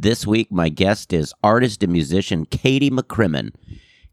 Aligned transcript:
This 0.00 0.24
week, 0.24 0.52
my 0.52 0.68
guest 0.68 1.12
is 1.12 1.34
artist 1.42 1.82
and 1.82 1.92
musician 1.92 2.46
Katie 2.46 2.88
McCrimmon. 2.88 3.52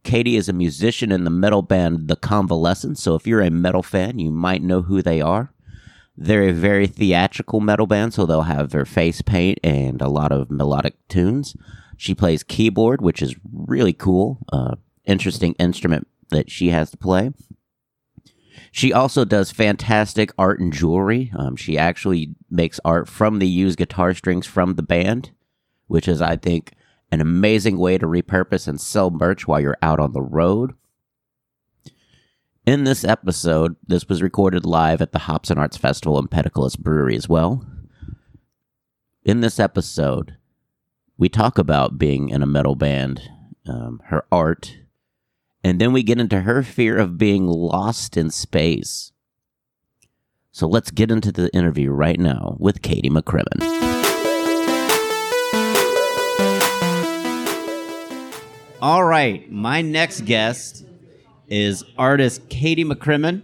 Katie 0.04 0.36
is 0.36 0.50
a 0.50 0.54
musician 0.54 1.12
in 1.12 1.26
the 1.26 1.30
metal 1.30 1.62
band 1.62 2.08
The 2.08 2.16
Convalescence, 2.16 3.04
so 3.04 3.14
if 3.14 3.28
you're 3.28 3.44
a 3.44 3.52
metal 3.52 3.84
fan, 3.84 4.18
you 4.18 4.32
might 4.32 4.64
know 4.64 4.82
who 4.82 5.04
they 5.04 5.22
are. 5.22 5.54
They're 6.18 6.50
a 6.50 6.54
very 6.54 6.88
theatrical 6.88 7.60
metal 7.60 7.86
band, 7.86 8.16
so 8.16 8.26
they'll 8.26 8.42
have 8.42 8.72
their 8.72 8.86
face 8.86 9.22
paint 9.22 9.60
and 9.64 10.02
a 10.02 10.10
lot 10.10 10.32
of 10.32 10.50
melodic 10.50 10.96
tunes. 11.08 11.56
She 11.98 12.16
plays 12.16 12.42
keyboard, 12.42 13.00
which 13.00 13.22
is 13.22 13.36
really 13.54 13.94
cool. 13.94 14.40
Uh, 14.52 14.78
interesting 15.06 15.54
instrument 15.60 16.08
that 16.30 16.50
she 16.50 16.70
has 16.70 16.90
to 16.90 16.98
play. 16.98 17.32
She 18.72 18.92
also 18.92 19.24
does 19.24 19.52
fantastic 19.52 20.32
art 20.36 20.60
and 20.60 20.74
jewelry. 20.74 21.32
Um, 21.38 21.56
she 21.56 21.78
actually 21.78 22.34
makes 22.50 22.80
art 22.84 23.08
from 23.08 23.38
the 23.38 23.48
used 23.48 23.78
guitar 23.78 24.16
strings 24.16 24.48
from 24.48 24.76
the 24.76 24.84
band, 24.84 25.30
which 25.88 26.08
is, 26.08 26.22
I 26.22 26.36
think, 26.36 26.74
an 27.12 27.22
amazing 27.22 27.78
way 27.78 27.98
to 27.98 28.06
repurpose 28.06 28.68
and 28.68 28.80
sell 28.80 29.10
merch 29.10 29.48
while 29.48 29.60
you're 29.60 29.78
out 29.82 30.00
on 30.00 30.14
the 30.14 30.22
road. 30.22 30.74
In 32.66 32.84
this 32.84 33.04
episode, 33.04 33.76
this 33.86 34.10
was 34.10 34.24
recorded 34.24 34.66
live 34.66 35.02
at 35.02 35.12
the 35.12 35.20
Hops 35.20 35.52
and 35.52 35.60
Arts 35.60 35.78
Festival 35.78 36.18
in 36.18 36.28
Peticolas 36.28 36.80
Brewery 36.80 37.16
as 37.16 37.30
well. 37.30 37.66
In 39.24 39.42
this 39.42 39.60
episode, 39.60 40.38
we 41.18 41.30
talk 41.30 41.58
about 41.58 41.98
being 41.98 42.30
in 42.30 42.42
a 42.42 42.48
metal 42.48 42.76
band, 42.76 43.22
um, 43.68 44.02
her 44.06 44.26
art, 44.32 44.78
and 45.64 45.80
then 45.80 45.94
we 45.94 46.04
get 46.04 46.20
into 46.20 46.42
her 46.42 46.64
fear 46.64 46.98
of 46.98 47.18
being 47.18 47.48
lost 47.48 48.18
in 48.18 48.30
space. 48.30 49.12
So 50.52 50.68
let's 50.68 50.92
get 50.92 51.12
into 51.12 51.32
the 51.32 51.54
interview 51.56 51.92
right 51.92 52.20
now 52.20 52.56
with 52.60 52.82
Katie 52.82 53.10
McCrimmon. 53.10 54.05
All 58.86 59.04
right, 59.04 59.52
my 59.52 59.82
next 59.82 60.26
guest 60.26 60.86
is 61.48 61.84
artist 61.98 62.48
Katie 62.50 62.86
McCrimmon. 62.86 63.42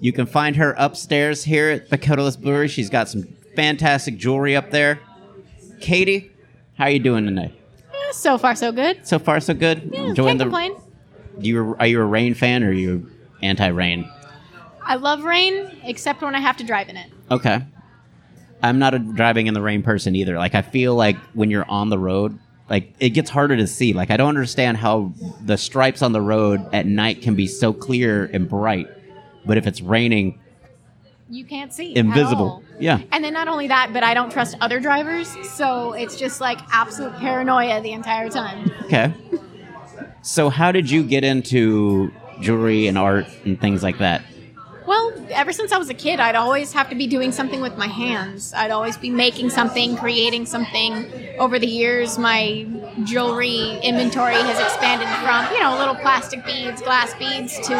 You 0.00 0.12
can 0.12 0.26
find 0.26 0.56
her 0.56 0.74
upstairs 0.76 1.44
here 1.44 1.70
at 1.70 1.90
the 1.90 1.96
Peticolas 1.96 2.36
Brewery. 2.36 2.66
She's 2.66 2.90
got 2.90 3.08
some 3.08 3.22
fantastic 3.54 4.16
jewelry 4.16 4.56
up 4.56 4.72
there. 4.72 4.98
Katie, 5.80 6.32
how 6.76 6.86
are 6.86 6.90
you 6.90 6.98
doing 6.98 7.24
today? 7.24 7.52
Eh, 7.92 8.12
So 8.14 8.36
far, 8.36 8.56
so 8.56 8.72
good. 8.72 9.06
So 9.06 9.20
far, 9.20 9.38
so 9.38 9.54
good. 9.54 9.90
Yeah, 9.92 10.12
can't 10.12 10.40
complain. 10.40 10.74
You 11.38 11.76
are 11.78 11.86
you 11.86 12.00
a 12.00 12.04
rain 12.04 12.34
fan 12.34 12.64
or 12.64 12.70
are 12.70 12.72
you 12.72 13.08
anti-rain? 13.42 14.10
I 14.82 14.96
love 14.96 15.22
rain, 15.22 15.70
except 15.84 16.20
when 16.20 16.34
I 16.34 16.40
have 16.40 16.56
to 16.56 16.64
drive 16.64 16.88
in 16.88 16.96
it. 16.96 17.12
Okay. 17.30 17.64
I'm 18.60 18.80
not 18.80 18.92
a 18.92 18.98
driving 18.98 19.46
in 19.46 19.54
the 19.54 19.62
rain 19.62 19.84
person 19.84 20.16
either. 20.16 20.36
Like 20.36 20.56
I 20.56 20.62
feel 20.62 20.96
like 20.96 21.16
when 21.32 21.48
you're 21.48 21.70
on 21.70 21.90
the 21.90 21.98
road, 22.00 22.40
like 22.74 22.92
it 22.98 23.10
gets 23.10 23.30
harder 23.30 23.56
to 23.56 23.66
see. 23.68 23.92
Like 23.92 24.10
I 24.10 24.16
don't 24.16 24.28
understand 24.28 24.76
how 24.78 25.12
the 25.44 25.56
stripes 25.56 26.02
on 26.02 26.10
the 26.10 26.20
road 26.20 26.66
at 26.72 26.86
night 26.86 27.22
can 27.22 27.36
be 27.36 27.46
so 27.46 27.72
clear 27.72 28.24
and 28.32 28.48
bright, 28.48 28.88
but 29.46 29.56
if 29.56 29.66
it's 29.68 29.80
raining, 29.80 30.40
You 31.30 31.44
can't 31.44 31.72
see. 31.72 31.94
invisible. 31.96 32.64
Yeah. 32.80 32.98
And 33.12 33.22
then 33.22 33.32
not 33.32 33.46
only 33.46 33.68
that, 33.68 33.90
but 33.92 34.02
I 34.02 34.12
don't 34.14 34.32
trust 34.32 34.56
other 34.60 34.80
drivers, 34.80 35.28
so 35.54 35.92
it's 35.92 36.16
just 36.18 36.40
like 36.40 36.58
absolute 36.72 37.14
paranoia 37.18 37.80
the 37.80 37.92
entire 37.92 38.28
time. 38.28 38.68
Okay. 38.86 39.14
So 40.22 40.48
how 40.48 40.72
did 40.72 40.90
you 40.90 41.04
get 41.04 41.22
into 41.22 42.10
jewelry 42.40 42.88
and 42.88 42.98
art 42.98 43.26
and 43.44 43.60
things 43.60 43.84
like 43.84 43.98
that? 43.98 44.22
Well, 44.86 45.14
ever 45.30 45.52
since 45.52 45.72
I 45.72 45.78
was 45.78 45.88
a 45.88 45.94
kid, 45.94 46.20
I'd 46.20 46.34
always 46.34 46.74
have 46.74 46.90
to 46.90 46.94
be 46.94 47.06
doing 47.06 47.32
something 47.32 47.62
with 47.62 47.78
my 47.78 47.86
hands. 47.86 48.52
I'd 48.54 48.70
always 48.70 48.98
be 48.98 49.08
making 49.08 49.48
something, 49.48 49.96
creating 49.96 50.44
something. 50.44 51.10
Over 51.38 51.58
the 51.58 51.66
years, 51.66 52.18
my 52.18 52.66
jewelry 53.04 53.78
inventory 53.82 54.34
has 54.34 54.60
expanded 54.60 55.08
from, 55.24 55.50
you 55.54 55.62
know, 55.62 55.78
little 55.78 55.94
plastic 55.94 56.44
beads, 56.44 56.82
glass 56.82 57.14
beads, 57.14 57.58
to 57.66 57.74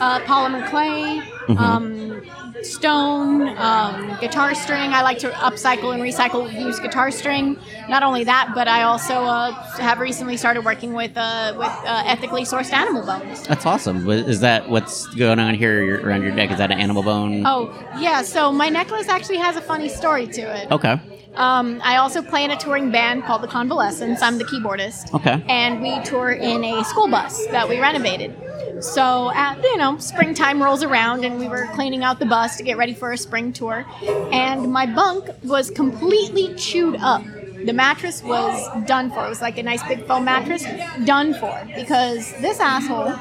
uh, 0.00 0.18
polymer 0.20 0.68
clay, 0.68 1.22
um, 1.48 2.22
stone, 2.62 3.56
um, 3.58 4.16
guitar 4.20 4.54
string. 4.54 4.92
I 4.92 5.02
like 5.02 5.18
to 5.18 5.30
upcycle 5.30 5.92
and 5.92 6.02
recycle 6.02 6.52
used 6.52 6.82
guitar 6.82 7.10
string. 7.10 7.58
Not 7.88 8.02
only 8.02 8.24
that, 8.24 8.52
but 8.54 8.68
I 8.68 8.82
also 8.82 9.14
uh, 9.14 9.52
have 9.78 9.98
recently 9.98 10.36
started 10.36 10.64
working 10.64 10.92
with 10.94 11.16
uh, 11.16 11.54
with 11.56 11.66
uh, 11.66 12.02
ethically 12.06 12.42
sourced 12.42 12.72
animal 12.72 13.04
bones. 13.04 13.46
That's 13.46 13.66
awesome. 13.66 14.08
Is 14.08 14.40
that 14.40 14.68
what's 14.68 15.06
going 15.14 15.38
on 15.38 15.54
here 15.54 16.00
around 16.06 16.22
your 16.22 16.32
neck? 16.32 16.50
Is 16.50 16.58
that 16.58 16.70
an 16.70 16.78
animal 16.78 17.02
bone? 17.02 17.44
Oh, 17.46 17.72
yeah. 17.98 18.22
So 18.22 18.52
my 18.52 18.68
necklace 18.68 19.08
actually 19.08 19.38
has 19.38 19.56
a 19.56 19.62
funny 19.62 19.88
story 19.88 20.26
to 20.28 20.40
it. 20.42 20.70
Okay. 20.70 21.00
Um, 21.34 21.80
I 21.82 21.96
also 21.96 22.20
play 22.20 22.44
in 22.44 22.50
a 22.50 22.56
touring 22.56 22.90
band 22.90 23.24
called 23.24 23.42
The 23.42 23.48
Convalescence. 23.48 24.20
I'm 24.20 24.36
the 24.36 24.44
keyboardist. 24.44 25.14
Okay. 25.14 25.42
And 25.48 25.80
we 25.80 25.98
tour 26.04 26.32
in 26.32 26.62
a 26.62 26.84
school 26.84 27.08
bus 27.08 27.46
that 27.46 27.66
we 27.68 27.80
renovated. 27.80 28.36
So, 28.82 29.30
at, 29.32 29.62
you 29.62 29.76
know, 29.76 29.96
springtime 29.98 30.62
rolls 30.62 30.82
around 30.82 31.24
and 31.24 31.38
we 31.38 31.48
were 31.48 31.68
cleaning 31.74 32.02
out 32.02 32.18
the 32.18 32.26
bus 32.26 32.56
to 32.56 32.62
get 32.62 32.76
ready 32.76 32.94
for 32.94 33.12
a 33.12 33.16
spring 33.16 33.52
tour. 33.52 33.86
And 34.32 34.72
my 34.72 34.86
bunk 34.86 35.30
was 35.44 35.70
completely 35.70 36.54
chewed 36.56 36.96
up. 36.96 37.22
The 37.64 37.72
mattress 37.72 38.24
was 38.24 38.86
done 38.86 39.10
for. 39.10 39.24
It 39.24 39.28
was 39.28 39.40
like 39.40 39.56
a 39.56 39.62
nice 39.62 39.82
big 39.86 40.04
foam 40.06 40.24
mattress, 40.24 40.64
done 41.04 41.32
for. 41.34 41.62
Because 41.76 42.32
this 42.40 42.58
asshole 42.58 43.14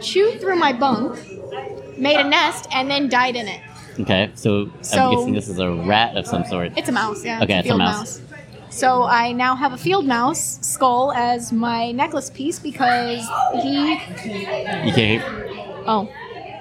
chewed 0.00 0.40
through 0.40 0.56
my 0.56 0.72
bunk, 0.72 1.18
made 1.98 2.20
a 2.20 2.28
nest, 2.28 2.68
and 2.72 2.88
then 2.88 3.08
died 3.08 3.34
in 3.34 3.48
it. 3.48 3.60
Okay. 3.98 4.30
So, 4.34 4.70
So- 4.82 4.98
I'm 5.10 5.16
guessing 5.16 5.34
this 5.34 5.48
is 5.48 5.58
a 5.58 5.70
rat 5.70 6.16
of 6.16 6.26
some 6.28 6.44
sort. 6.44 6.72
It's 6.76 6.88
a 6.88 6.92
mouse, 6.92 7.24
yeah. 7.24 7.42
Okay, 7.42 7.58
it's 7.58 7.66
a 7.66 7.68
field 7.70 7.78
mouse. 7.78 8.20
So 8.72 9.04
I 9.04 9.32
now 9.32 9.54
have 9.54 9.72
a 9.74 9.76
field 9.76 10.06
mouse 10.06 10.58
skull 10.62 11.12
as 11.12 11.52
my 11.52 11.92
necklace 11.92 12.30
piece 12.30 12.58
because 12.58 13.20
he. 13.62 13.92
You 13.92 14.92
can't 14.92 14.96
hear, 14.96 15.22
Oh, 15.86 16.08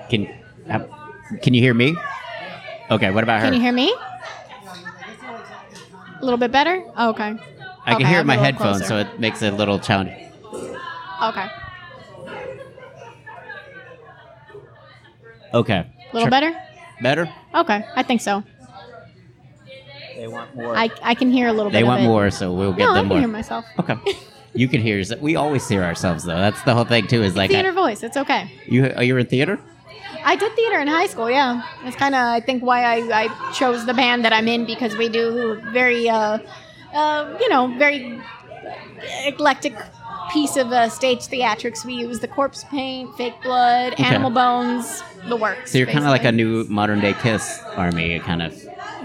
can 0.10 0.28
uh, 0.70 0.84
can 1.42 1.54
you 1.54 1.62
hear 1.62 1.74
me? 1.74 1.96
Okay. 2.92 3.12
What 3.12 3.24
about 3.24 3.40
her? 3.40 3.46
can 3.48 3.54
you 3.54 3.62
hear 3.62 3.72
me? 3.72 3.96
A 6.20 6.24
little 6.24 6.38
bit 6.38 6.52
better. 6.52 6.84
Oh, 6.98 7.10
okay. 7.12 7.40
I 7.86 7.96
can 7.96 8.06
hear 8.06 8.18
it 8.18 8.22
in 8.22 8.28
my 8.28 8.38
headphones, 8.38 8.86
so 8.86 8.98
it 8.98 9.18
makes 9.20 9.42
it 9.42 9.54
a 9.54 9.56
little 9.56 9.80
challenging. 9.80 10.30
Okay. 11.24 11.48
Okay. 15.54 15.80
A 15.80 16.14
little 16.14 16.30
better. 16.30 16.52
Better? 17.02 17.34
Okay, 17.56 17.86
I 17.96 18.04
think 18.04 18.22
so. 18.22 18.44
They 20.22 20.28
want 20.28 20.56
more. 20.56 20.76
I, 20.78 20.90
I 21.02 21.16
can 21.16 21.32
hear 21.32 21.48
a 21.48 21.52
little 21.54 21.72
bit. 21.72 21.74
they 21.74 21.82
bit. 21.82 21.88
want 21.88 22.00
of 22.02 22.06
it. 22.06 22.10
more, 22.10 22.30
so 22.30 22.54
we'll 22.54 22.74
get 22.74 22.84
No, 22.86 22.92
I 22.92 22.94
them 22.96 23.04
can 23.06 23.10
more. 23.10 23.20
hear 23.20 23.28
myself. 23.28 23.66
Okay. 23.80 23.96
You 24.54 24.68
can 24.68 24.82
hear. 24.82 25.02
We 25.20 25.36
always 25.36 25.68
hear 25.68 25.82
ourselves, 25.84 26.26
though. 26.26 26.36
That's 26.38 26.62
the 26.64 26.74
whole 26.76 26.84
thing, 26.86 27.08
too. 27.08 27.24
Is 27.24 27.36
like 27.36 27.50
Theater 27.50 27.70
I- 27.70 27.84
voice. 27.84 28.04
It's 28.04 28.18
okay. 28.18 28.52
you. 28.68 28.92
Are 28.96 29.04
you 29.04 29.18
in 29.18 29.26
theater? 29.26 29.60
I 30.24 30.36
did 30.36 30.54
theater 30.56 30.80
in 30.80 30.88
high 30.88 31.08
school. 31.08 31.32
Yeah, 31.32 31.64
that's 31.84 31.96
kind 31.96 32.14
of 32.14 32.22
I 32.22 32.40
think 32.42 32.62
why 32.62 32.84
I, 32.84 32.98
I 33.24 33.52
chose 33.54 33.86
the 33.88 33.94
band 33.96 34.24
that 34.26 34.34
I'm 34.34 34.48
in 34.48 34.66
because 34.68 34.96
we 34.96 35.10
do 35.10 35.60
very 35.72 36.08
uh, 36.08 36.38
uh, 36.94 37.38
you 37.40 37.50
know 37.50 37.68
very 37.80 38.22
eclectic 39.26 39.74
piece 40.32 40.58
of 40.58 40.72
uh, 40.72 40.90
stage 40.90 41.22
theatrics. 41.22 41.84
We 41.86 41.94
use 41.96 42.20
the 42.20 42.28
corpse 42.28 42.64
paint, 42.66 43.16
fake 43.18 43.34
blood, 43.42 43.94
Okay. 43.94 44.04
animal 44.04 44.30
bones, 44.30 45.02
the 45.28 45.36
works. 45.36 45.72
So 45.72 45.78
you're 45.80 45.88
kind 45.88 46.00
of 46.00 46.12
like 46.12 46.22
a 46.22 46.32
basically. 46.32 46.44
new 46.44 46.64
modern 46.66 47.00
day 47.00 47.14
Kiss 47.14 47.62
army, 47.76 48.20
kind 48.20 48.42
of. 48.42 48.54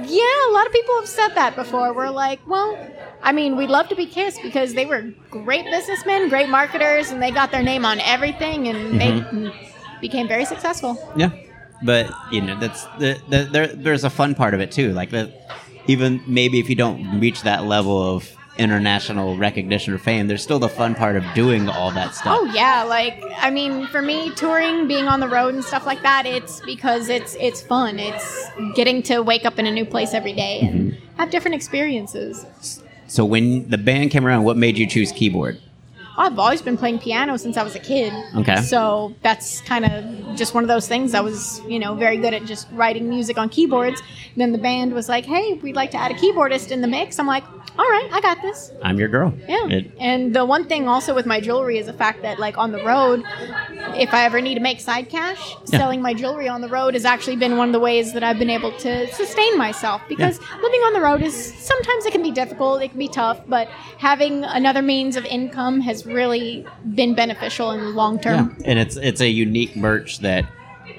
Yeah, 0.05 0.51
a 0.51 0.53
lot 0.53 0.67
of 0.67 0.73
people 0.73 0.95
have 0.97 1.09
said 1.09 1.29
that 1.35 1.57
before. 1.57 1.93
We're 1.93 2.11
like, 2.11 2.41
well, 2.47 2.79
I 3.23 3.33
mean, 3.33 3.57
we'd 3.57 3.71
love 3.71 3.89
to 3.89 3.97
be 3.97 4.07
Kiss 4.07 4.39
because 4.43 4.75
they 4.75 4.85
were 4.85 5.13
great 5.31 5.65
businessmen, 5.65 6.29
great 6.29 6.49
marketers, 6.49 7.11
and 7.11 7.23
they 7.23 7.31
got 7.31 7.51
their 7.51 7.63
name 7.63 7.85
on 7.85 8.01
everything, 8.01 8.69
and 8.69 9.01
they 9.01 9.13
mm-hmm. 9.13 10.01
became 10.01 10.29
very 10.29 10.45
successful. 10.45 10.99
Yeah, 11.17 11.31
but 11.83 12.11
you 12.31 12.41
know 12.43 12.59
that's 12.59 12.85
the, 12.99 13.21
the 13.29 13.49
there. 13.51 13.67
There's 13.69 14.05
a 14.05 14.11
fun 14.11 14.35
part 14.35 14.55
of 14.55 14.61
it 14.61 14.71
too. 14.71 14.93
Like 14.93 15.11
the 15.11 15.33
even 15.87 16.23
maybe 16.27 16.59
if 16.59 16.69
you 16.69 16.77
don't 16.77 17.21
reach 17.21 17.43
that 17.43 17.65
level 17.65 18.03
of 18.15 18.31
international 18.59 19.37
recognition 19.37 19.93
or 19.95 19.99
fame, 19.99 20.27
there's 20.27 20.43
still 20.43 20.59
the 20.59 20.69
fun 20.69 20.95
part 20.95 21.17
of 21.17 21.25
doing 21.35 21.69
all 21.69 21.91
that 21.93 22.15
stuff. 22.15 22.39
Oh 22.41 22.45
yeah, 22.47 22.83
like 22.83 23.23
I 23.39 23.51
mean, 23.51 23.87
for 23.89 24.03
me, 24.03 24.31
touring, 24.31 24.89
being 24.89 25.07
on 25.09 25.21
the 25.21 25.29
road 25.29 25.55
and 25.55 25.65
stuff 25.65 25.87
like 25.87 26.03
that, 26.03 26.27
it's 26.27 26.61
because 26.61 27.09
it's 27.09 27.35
it's 27.37 27.61
fun. 27.61 27.99
It's 27.99 28.49
getting 28.75 29.03
to 29.05 29.21
wake 29.21 29.45
up 29.45 29.59
in 29.59 29.67
a 29.67 29.71
new 29.71 29.85
place 29.85 30.15
every 30.15 30.33
day 30.33 30.61
and 30.61 30.93
mm-hmm. 30.93 31.17
have 31.17 31.31
different 31.31 31.55
experiences. 31.55 32.83
So 33.07 33.25
when 33.25 33.69
the 33.71 33.79
band 33.79 34.11
came 34.11 34.27
around, 34.27 34.45
what 34.45 34.57
made 34.57 34.79
you 34.79 34.87
choose 34.87 35.13
keyboard? 35.13 35.61
I've 36.19 36.39
always 36.39 36.63
been 36.63 36.77
playing 36.77 36.99
piano 37.01 37.37
since 37.37 37.57
I 37.57 37.63
was 37.63 37.75
a 37.75 37.79
kid. 37.79 38.13
Okay. 38.37 38.57
So 38.63 39.15
that's 39.23 39.61
kind 39.63 39.85
of 39.85 40.37
just 40.37 40.55
one 40.55 40.65
of 40.65 40.69
those 40.69 40.89
things. 40.89 41.15
I 41.15 41.21
was, 41.21 41.61
you 41.69 41.79
know, 41.79 41.95
very 41.95 42.17
good 42.17 42.33
at 42.35 42.45
just 42.47 42.67
writing 42.73 43.09
music 43.09 43.39
on 43.39 43.49
keyboards. 43.49 44.03
Then 44.37 44.53
the 44.53 44.59
band 44.59 44.93
was 44.93 45.09
like, 45.09 45.25
"Hey, 45.25 45.55
we'd 45.55 45.77
like 45.77 45.91
to 45.93 45.97
add 45.99 46.11
a 46.11 46.15
keyboardist 46.15 46.71
in 46.71 46.81
the 46.83 46.89
mix." 46.89 47.19
I'm 47.19 47.27
like, 47.27 47.45
"All 47.79 47.85
right, 47.87 48.09
I 48.13 48.21
got 48.21 48.43
this." 48.43 48.71
I'm 48.83 48.99
your 48.99 49.09
girl. 49.09 49.33
Yeah. 49.49 49.67
It- 49.69 49.93
and 49.99 50.35
the 50.35 50.45
one 50.45 50.65
thing 50.65 50.89
also 50.89 51.15
with 51.15 51.27
my 51.27 51.41
jewelry 51.41 51.79
is 51.79 51.87
the 51.87 51.93
fact 51.95 52.23
that, 52.23 52.39
like, 52.39 52.59
on 52.59 52.73
the 52.73 52.83
road, 52.85 53.23
if 53.97 54.13
I 54.13 54.25
ever 54.25 54.41
need 54.41 54.55
to 54.55 54.61
make 54.61 54.81
side 54.81 55.09
cash, 55.09 55.55
Yeah. 55.67 55.79
selling 55.79 56.01
my 56.03 56.15
jewelry 56.15 56.49
on 56.49 56.61
the 56.61 56.69
road 56.69 56.95
has 56.95 57.05
actually 57.05 57.37
been 57.37 57.57
one 57.57 57.69
of 57.69 57.73
the 57.73 57.81
ways 57.81 58.13
that 58.13 58.23
I've 58.23 58.39
been 58.39 58.51
able 58.51 58.73
to 58.73 59.07
sustain 59.13 59.57
myself. 59.59 60.03
Because 60.09 60.39
living 60.63 60.81
on 60.81 60.93
the 60.93 61.01
road 61.01 61.23
is 61.23 61.35
sometimes 61.59 62.07
it 62.07 62.13
can 62.13 62.23
be 62.23 62.31
difficult, 62.31 62.83
it 62.83 62.89
can 62.91 62.99
be 62.99 63.09
tough, 63.09 63.41
but 63.49 63.69
having 63.99 64.45
another 64.45 64.83
means 64.83 65.17
of 65.17 65.25
income 65.25 65.81
has 65.81 66.06
really 66.07 66.67
been 66.95 67.15
beneficial 67.15 67.71
in 67.73 67.81
the 67.81 67.91
long 67.91 68.17
yeah. 68.17 68.23
term. 68.23 68.57
And 68.65 68.79
it's 68.79 68.97
it's 68.97 69.21
a 69.21 69.29
unique 69.29 69.77
merch 69.77 70.21
that 70.21 70.47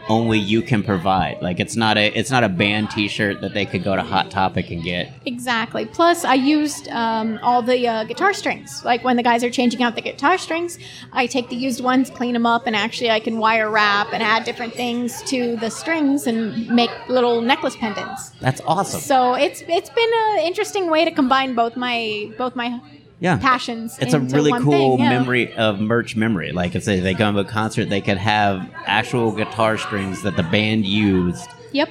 only 0.10 0.40
you 0.40 0.62
can 0.62 0.84
provide. 0.84 1.42
Like 1.42 1.60
it's 1.60 1.76
not 1.76 1.98
a 1.98 2.08
it's 2.18 2.32
not 2.32 2.44
a 2.44 2.50
band 2.50 2.92
T-shirt 2.92 3.42
that 3.42 3.54
they 3.54 3.66
could 3.66 3.84
go 3.84 3.96
to 3.96 4.02
Hot 4.02 4.32
Topic 4.32 4.72
and 4.72 4.84
get. 4.84 5.12
Exactly. 5.26 5.86
Plus, 5.86 6.26
I 6.26 6.36
used 6.36 6.88
um, 6.90 7.40
all 7.42 7.62
the 7.62 7.88
uh, 7.88 8.04
guitar 8.06 8.34
strings. 8.34 8.84
Like 8.84 9.04
when 9.04 9.18
the 9.18 9.24
guys 9.24 9.44
are 9.44 9.50
changing 9.50 9.84
out 9.84 9.96
the 9.96 10.02
guitar 10.02 10.38
strings, 10.38 10.78
I 11.12 11.28
take 11.28 11.50
the 11.50 11.56
used 11.56 11.84
ones, 11.84 12.10
clean 12.10 12.34
them 12.34 12.46
up, 12.46 12.68
and 12.68 12.76
actually 12.76 13.12
I 13.12 13.20
can 13.20 13.38
wire 13.38 13.70
wrap 13.70 14.14
and 14.14 14.24
add 14.24 14.44
different 14.44 14.74
things 14.74 15.22
to 15.24 15.56
the 15.58 15.70
strings 15.70 16.28
and 16.28 16.68
make 16.70 16.92
little 17.10 17.42
necklace 17.42 17.76
pendants. 17.76 18.30
That's 18.40 18.62
awesome. 18.66 19.02
So 19.02 19.34
it's 19.34 19.64
it's 19.68 19.90
been 19.90 20.12
an 20.30 20.40
interesting 20.40 20.90
way 20.90 21.06
to 21.06 21.12
combine 21.12 21.54
both 21.56 21.76
my 21.76 22.32
both 22.38 22.56
my 22.56 22.80
yeah. 23.20 23.38
passions. 23.38 23.98
It's 24.00 24.14
a 24.14 24.20
really 24.20 24.52
cool 24.62 24.98
thing, 24.98 25.00
yeah. 25.00 25.10
memory 25.10 25.54
of 25.56 25.80
merch 25.80 26.16
memory. 26.16 26.52
Like 26.52 26.76
if 26.76 26.86
they, 26.86 27.00
they 27.00 27.14
go 27.14 27.32
to 27.32 27.40
a 27.40 27.46
concert, 27.46 27.90
they 27.90 28.02
could 28.02 28.18
have 28.18 28.70
actual 28.86 29.32
guitar 29.32 29.78
strings 29.78 30.22
that 30.24 30.36
the 30.36 30.44
band 30.44 30.86
used 30.86 31.48
Yep. 31.74 31.90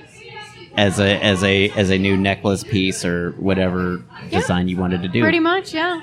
as 0.76 0.98
a 1.00 1.20
as 1.22 1.42
a 1.44 1.70
as 1.70 1.90
a 1.90 1.98
new 1.98 2.16
necklace 2.16 2.64
piece 2.64 3.04
or 3.04 3.32
whatever 3.32 4.02
Yeah. 4.30 4.40
design 4.40 4.68
you 4.68 4.76
wanted 4.76 5.02
to 5.02 5.08
do. 5.08 5.22
Pretty 5.22 5.40
much, 5.40 5.74
yeah. 5.74 6.02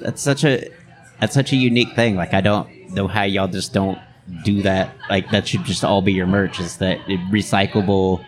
That's 0.00 0.22
such 0.22 0.44
a 0.44 0.68
that's 1.20 1.34
such 1.34 1.52
a 1.52 1.56
unique 1.56 1.94
thing. 1.94 2.14
Like 2.16 2.34
I 2.34 2.40
don't 2.40 2.68
know 2.94 3.08
how 3.08 3.22
y'all 3.24 3.48
just 3.48 3.72
don't 3.72 3.98
do 4.44 4.62
that. 4.62 4.94
Like 5.10 5.30
that 5.30 5.48
should 5.48 5.64
just 5.64 5.82
all 5.84 6.02
be 6.02 6.12
your 6.12 6.26
merch. 6.26 6.60
Is 6.60 6.76
that 6.76 6.98
recyclable 7.32 8.24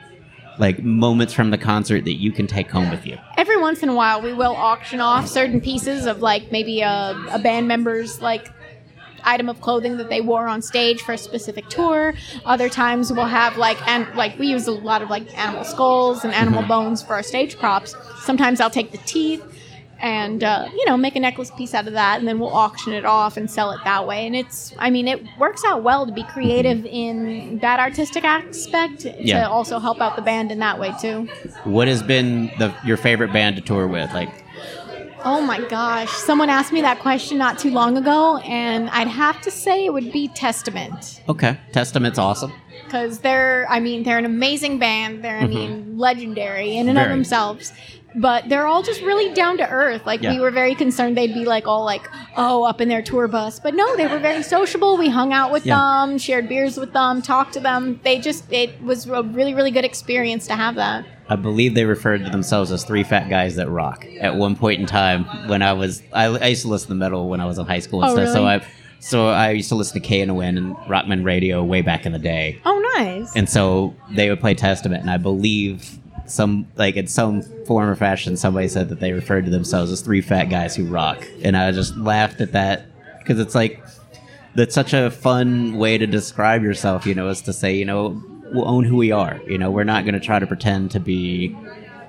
like 0.58 0.82
moments 0.82 1.32
from 1.32 1.50
the 1.50 1.58
concert 1.58 2.04
that 2.04 2.14
you 2.20 2.32
can 2.32 2.46
take 2.46 2.70
home 2.70 2.90
with 2.90 3.06
you. 3.06 3.16
every 3.38 3.49
once 3.70 3.84
in 3.84 3.88
a 3.88 3.94
while 3.94 4.20
we 4.20 4.32
will 4.32 4.56
auction 4.56 5.00
off 5.00 5.28
certain 5.28 5.60
pieces 5.60 6.04
of 6.04 6.20
like 6.20 6.50
maybe 6.50 6.80
a, 6.80 7.14
a 7.30 7.38
band 7.38 7.68
member's 7.68 8.20
like 8.20 8.50
item 9.22 9.48
of 9.48 9.60
clothing 9.60 9.96
that 9.96 10.10
they 10.10 10.20
wore 10.20 10.48
on 10.48 10.60
stage 10.60 11.00
for 11.02 11.12
a 11.12 11.18
specific 11.18 11.68
tour. 11.68 12.12
Other 12.44 12.68
times 12.68 13.12
we'll 13.12 13.26
have 13.26 13.56
like 13.58 13.78
and 13.86 14.12
like 14.16 14.36
we 14.40 14.48
use 14.48 14.66
a 14.66 14.72
lot 14.72 15.02
of 15.02 15.08
like 15.08 15.38
animal 15.38 15.62
skulls 15.62 16.24
and 16.24 16.34
animal 16.34 16.62
mm-hmm. 16.62 16.68
bones 16.68 17.00
for 17.00 17.12
our 17.12 17.22
stage 17.22 17.58
props. 17.58 17.94
Sometimes 18.24 18.60
i'll 18.60 18.70
take 18.70 18.90
the 18.90 18.98
teeth 18.98 19.44
and 20.02 20.42
uh, 20.42 20.66
you 20.74 20.84
know 20.86 20.96
make 20.96 21.14
a 21.16 21.20
necklace 21.20 21.50
piece 21.56 21.74
out 21.74 21.86
of 21.86 21.92
that 21.92 22.18
and 22.18 22.26
then 22.28 22.38
we'll 22.38 22.48
auction 22.54 22.92
it 22.92 23.04
off 23.04 23.36
and 23.36 23.50
sell 23.50 23.70
it 23.70 23.78
that 23.84 24.06
way 24.06 24.26
and 24.26 24.34
it's 24.34 24.72
i 24.78 24.88
mean 24.90 25.06
it 25.06 25.22
works 25.38 25.62
out 25.64 25.82
well 25.82 26.06
to 26.06 26.12
be 26.12 26.22
creative 26.24 26.84
in 26.86 27.58
that 27.60 27.78
artistic 27.80 28.24
aspect 28.24 29.04
Yeah. 29.18 29.42
to 29.42 29.48
also 29.50 29.78
help 29.78 30.00
out 30.00 30.16
the 30.16 30.22
band 30.22 30.50
in 30.50 30.58
that 30.60 30.78
way 30.78 30.92
too 31.00 31.28
What 31.64 31.86
has 31.88 32.02
been 32.02 32.46
the 32.58 32.74
your 32.84 32.96
favorite 32.96 33.32
band 33.32 33.56
to 33.56 33.62
tour 33.62 33.86
with? 33.86 34.12
Like 34.14 34.30
Oh 35.22 35.42
my 35.42 35.60
gosh. 35.68 36.10
Someone 36.10 36.48
asked 36.48 36.72
me 36.72 36.80
that 36.80 36.98
question 37.00 37.36
not 37.36 37.58
too 37.58 37.70
long 37.70 37.98
ago, 37.98 38.38
and 38.38 38.88
I'd 38.88 39.06
have 39.06 39.38
to 39.42 39.50
say 39.50 39.84
it 39.84 39.92
would 39.92 40.10
be 40.12 40.28
Testament. 40.28 41.20
okay, 41.28 41.58
Testament's 41.72 42.18
awesome. 42.18 42.54
Because 42.86 43.18
they're, 43.18 43.66
I 43.68 43.80
mean, 43.80 44.02
they're 44.02 44.16
an 44.16 44.24
amazing 44.24 44.78
band. 44.78 45.22
They're, 45.22 45.36
I 45.36 45.46
mean, 45.46 45.98
legendary 45.98 46.74
in 46.74 46.88
and 46.88 46.96
of 46.96 47.02
Mm-hmm. 47.04 47.12
Themselves. 47.12 47.72
But 48.14 48.48
they're 48.48 48.66
all 48.66 48.82
just 48.82 49.00
really 49.02 49.32
down 49.34 49.56
to 49.58 49.68
earth. 49.68 50.04
Like, 50.04 50.22
Yeah. 50.22 50.32
we 50.34 50.40
were 50.40 50.50
very 50.50 50.74
concerned 50.74 51.16
they'd 51.16 51.32
be 51.32 51.44
like, 51.44 51.66
all 51.68 51.84
like, 51.84 52.08
oh, 52.36 52.64
up 52.64 52.80
in 52.80 52.88
their 52.88 53.02
tour 53.02 53.28
bus. 53.28 53.60
But 53.60 53.74
no, 53.74 53.96
they 53.96 54.06
were 54.06 54.18
very 54.18 54.42
sociable. 54.42 54.96
We 54.96 55.08
hung 55.08 55.32
out 55.32 55.52
with 55.52 55.64
Yeah. 55.64 55.76
them, 56.06 56.18
shared 56.18 56.48
beers 56.48 56.76
with 56.76 56.92
them, 56.92 57.22
talked 57.22 57.52
to 57.54 57.60
them. 57.60 58.00
They 58.02 58.18
just, 58.18 58.52
it 58.52 58.82
was 58.82 59.06
a 59.06 59.22
really, 59.22 59.54
really 59.54 59.70
good 59.70 59.84
experience 59.84 60.46
to 60.48 60.54
have 60.56 60.74
that. 60.74 61.04
I 61.28 61.36
believe 61.36 61.76
they 61.76 61.84
referred 61.84 62.24
to 62.24 62.30
themselves 62.30 62.72
as 62.72 62.82
three 62.82 63.04
fat 63.04 63.28
guys 63.30 63.54
that 63.54 63.68
rock 63.70 64.04
at 64.20 64.34
one 64.34 64.56
point 64.56 64.80
in 64.80 64.86
time 64.86 65.24
when 65.48 65.62
I 65.62 65.72
was 65.74 66.02
I, 66.12 66.24
I 66.24 66.46
used 66.48 66.62
to 66.62 66.68
listen 66.68 66.88
to 66.88 66.94
metal 66.96 67.28
when 67.28 67.40
I 67.40 67.46
was 67.46 67.56
in 67.58 67.66
high 67.66 67.78
school 67.78 68.02
and 68.02 68.10
Oh, 68.10 68.14
stuff. 68.16 68.34
So? 68.34 68.46
I 68.46 68.60
so 68.98 69.28
I 69.28 69.50
used 69.52 69.68
to 69.68 69.76
listen 69.76 70.02
to 70.02 70.08
KNON 70.08 70.58
and 70.58 70.74
Rockman 70.88 71.24
Radio 71.24 71.62
way 71.62 71.82
back 71.82 72.04
in 72.04 72.10
the 72.10 72.18
day. 72.18 72.58
Oh, 72.66 72.92
nice. 72.96 73.32
And 73.36 73.48
so 73.48 73.94
they 74.10 74.28
would 74.28 74.40
play 74.40 74.54
Testament 74.54 75.02
and 75.02 75.10
I 75.10 75.18
believe 75.18 75.99
some 76.30 76.66
like 76.76 76.96
in 76.96 77.06
some 77.06 77.42
form 77.66 77.88
or 77.88 77.96
fashion 77.96 78.36
somebody 78.36 78.68
said 78.68 78.88
that 78.88 79.00
they 79.00 79.12
referred 79.12 79.44
to 79.44 79.50
themselves 79.50 79.90
as 79.90 80.00
three 80.00 80.20
fat 80.20 80.44
guys 80.44 80.76
who 80.76 80.84
rock. 80.86 81.26
And 81.42 81.56
I 81.56 81.72
just 81.72 81.96
laughed 81.96 82.40
at 82.40 82.52
that 82.52 82.86
because 83.18 83.38
it's 83.38 83.54
like 83.54 83.82
that's 84.54 84.74
such 84.74 84.92
a 84.94 85.10
fun 85.10 85.76
way 85.76 85.98
to 85.98 86.06
describe 86.06 86.62
yourself, 86.62 87.06
you 87.06 87.14
know, 87.14 87.28
is 87.28 87.42
to 87.42 87.52
say, 87.52 87.74
you 87.74 87.84
know, 87.84 88.22
we'll 88.52 88.68
own 88.68 88.84
who 88.84 88.96
we 88.96 89.12
are. 89.12 89.40
You 89.46 89.58
know, 89.58 89.70
we're 89.70 89.84
not 89.84 90.04
going 90.04 90.14
to 90.14 90.20
try 90.20 90.38
to 90.38 90.46
pretend 90.46 90.90
to 90.92 91.00
be, 91.00 91.56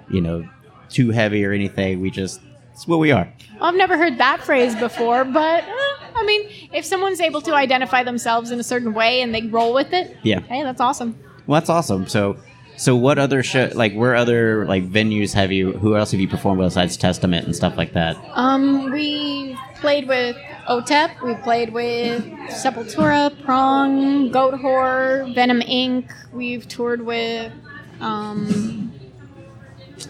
you 0.09 0.21
know, 0.21 0.47
too 0.89 1.11
heavy 1.11 1.45
or 1.45 1.51
anything. 1.51 2.01
We 2.01 2.09
just, 2.09 2.41
it's 2.73 2.87
what 2.87 2.97
we 2.99 3.11
are. 3.11 3.31
I've 3.61 3.75
never 3.75 3.95
heard 3.95 4.17
that 4.17 4.41
phrase 4.41 4.75
before, 4.75 5.23
but 5.23 5.63
eh, 5.63 5.71
I 6.15 6.23
mean, 6.25 6.49
if 6.73 6.83
someone's 6.83 7.21
able 7.21 7.41
to 7.41 7.53
identify 7.53 8.03
themselves 8.03 8.49
in 8.49 8.59
a 8.59 8.63
certain 8.63 8.93
way 8.95 9.21
and 9.21 9.35
they 9.35 9.43
roll 9.43 9.73
with 9.73 9.93
it, 9.93 10.17
Yeah. 10.23 10.39
hey, 10.39 10.63
that's 10.63 10.81
awesome. 10.81 11.17
Well, 11.45 11.59
that's 11.59 11.69
awesome. 11.69 12.07
So, 12.07 12.37
so 12.81 12.95
what 12.95 13.19
other 13.19 13.43
show, 13.43 13.69
like, 13.75 13.93
where 13.93 14.15
other, 14.15 14.65
like, 14.65 14.89
venues 14.89 15.35
have 15.35 15.51
you, 15.51 15.73
who 15.73 15.95
else 15.95 16.09
have 16.13 16.19
you 16.19 16.27
performed 16.27 16.57
with 16.57 16.69
besides 16.69 16.97
Testament 16.97 17.45
and 17.45 17.55
stuff 17.55 17.77
like 17.77 17.93
that? 17.93 18.17
Um, 18.33 18.89
we 18.89 19.55
played 19.75 20.07
with 20.07 20.35
OTEP, 20.67 21.21
we 21.21 21.35
played 21.43 21.73
with 21.73 22.23
Sepultura, 22.49 23.39
Prong, 23.43 24.31
Goatwhore, 24.31 25.31
Venom 25.35 25.61
Inc. 25.61 26.11
We've 26.33 26.67
toured 26.67 27.05
with 27.05 27.51
um, 27.99 28.91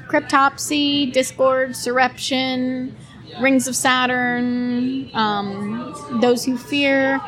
Cryptopsy, 0.08 1.12
Discord, 1.12 1.72
Surreption, 1.72 2.96
Rings 3.42 3.68
of 3.68 3.75
Saturn, 3.75 5.13
um, 5.13 5.94
Those 6.22 6.46
Who 6.46 6.58
Fear, 6.58 7.20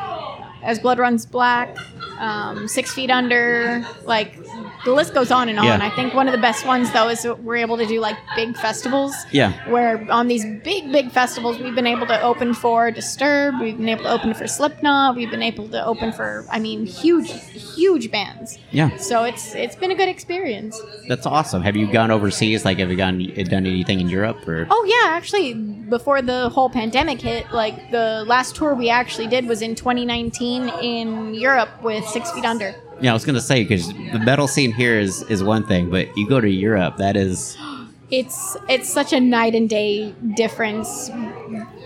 As 0.62 0.78
Blood 0.78 0.98
Runs 0.98 1.26
Black, 1.26 1.76
um, 2.18 2.66
Six 2.66 2.94
Feet 2.94 3.10
Under, 3.10 3.86
like 4.04 4.38
the 4.84 4.92
list 4.92 5.14
goes 5.14 5.30
on 5.30 5.48
and 5.48 5.58
on. 5.58 5.64
Yeah. 5.64 5.78
I 5.82 5.90
think 5.90 6.14
one 6.14 6.28
of 6.28 6.32
the 6.32 6.40
best 6.40 6.66
ones 6.66 6.90
though 6.92 7.08
is 7.08 7.22
that 7.22 7.42
we're 7.42 7.56
able 7.56 7.76
to 7.78 7.86
do 7.86 8.00
like 8.00 8.16
big 8.36 8.56
festivals 8.56 9.14
Yeah. 9.32 9.52
where 9.70 10.06
on 10.10 10.28
these 10.28 10.44
big 10.62 10.92
big 10.92 11.10
festivals 11.10 11.58
we've 11.58 11.74
been 11.74 11.86
able 11.86 12.06
to 12.06 12.20
open 12.22 12.54
for 12.54 12.90
Disturbed, 12.90 13.60
we've 13.60 13.76
been 13.76 13.88
able 13.88 14.04
to 14.04 14.10
open 14.12 14.34
for 14.34 14.46
Slipknot, 14.46 15.16
we've 15.16 15.30
been 15.30 15.42
able 15.42 15.68
to 15.68 15.84
open 15.84 16.12
for 16.12 16.44
I 16.50 16.58
mean 16.58 16.86
huge 16.86 17.30
huge 17.30 18.10
bands. 18.10 18.58
Yeah. 18.70 18.96
So 18.96 19.24
it's 19.24 19.54
it's 19.54 19.76
been 19.76 19.90
a 19.90 19.94
good 19.94 20.08
experience. 20.08 20.80
That's 21.08 21.26
awesome. 21.26 21.62
Have 21.62 21.76
you 21.76 21.90
gone 21.90 22.10
overseas? 22.10 22.64
Like, 22.64 22.78
have 22.78 22.90
you 22.90 22.96
gone, 22.96 23.18
done 23.44 23.66
anything 23.66 24.00
in 24.00 24.08
Europe 24.08 24.46
or? 24.46 24.66
Oh 24.70 24.84
yeah, 24.86 25.10
actually 25.16 25.54
before 25.54 26.22
the 26.22 26.48
whole 26.50 26.70
pandemic 26.70 27.20
hit, 27.20 27.50
like 27.52 27.90
the 27.90 28.24
last 28.26 28.56
tour 28.56 28.74
we 28.74 28.90
actually 28.90 29.26
did 29.28 29.46
was 29.46 29.62
in 29.62 29.74
2019 29.74 30.68
in 30.82 31.34
Europe 31.34 31.70
with 31.82 32.04
6 32.08 32.30
Feet 32.32 32.44
Under. 32.44 32.74
Yeah, 33.04 33.10
I 33.10 33.12
was 33.12 33.26
gonna 33.26 33.38
say 33.38 33.64
because 33.64 33.88
the 33.88 34.18
metal 34.18 34.48
scene 34.48 34.72
here 34.72 34.98
is 34.98 35.20
is 35.24 35.44
one 35.44 35.66
thing, 35.66 35.90
but 35.90 36.16
you 36.16 36.26
go 36.26 36.40
to 36.40 36.48
Europe, 36.48 36.96
that 36.96 37.18
is 37.18 37.54
it's 38.10 38.56
it's 38.66 38.90
such 38.90 39.12
a 39.12 39.20
night 39.20 39.54
and 39.54 39.68
day 39.68 40.14
difference. 40.34 41.10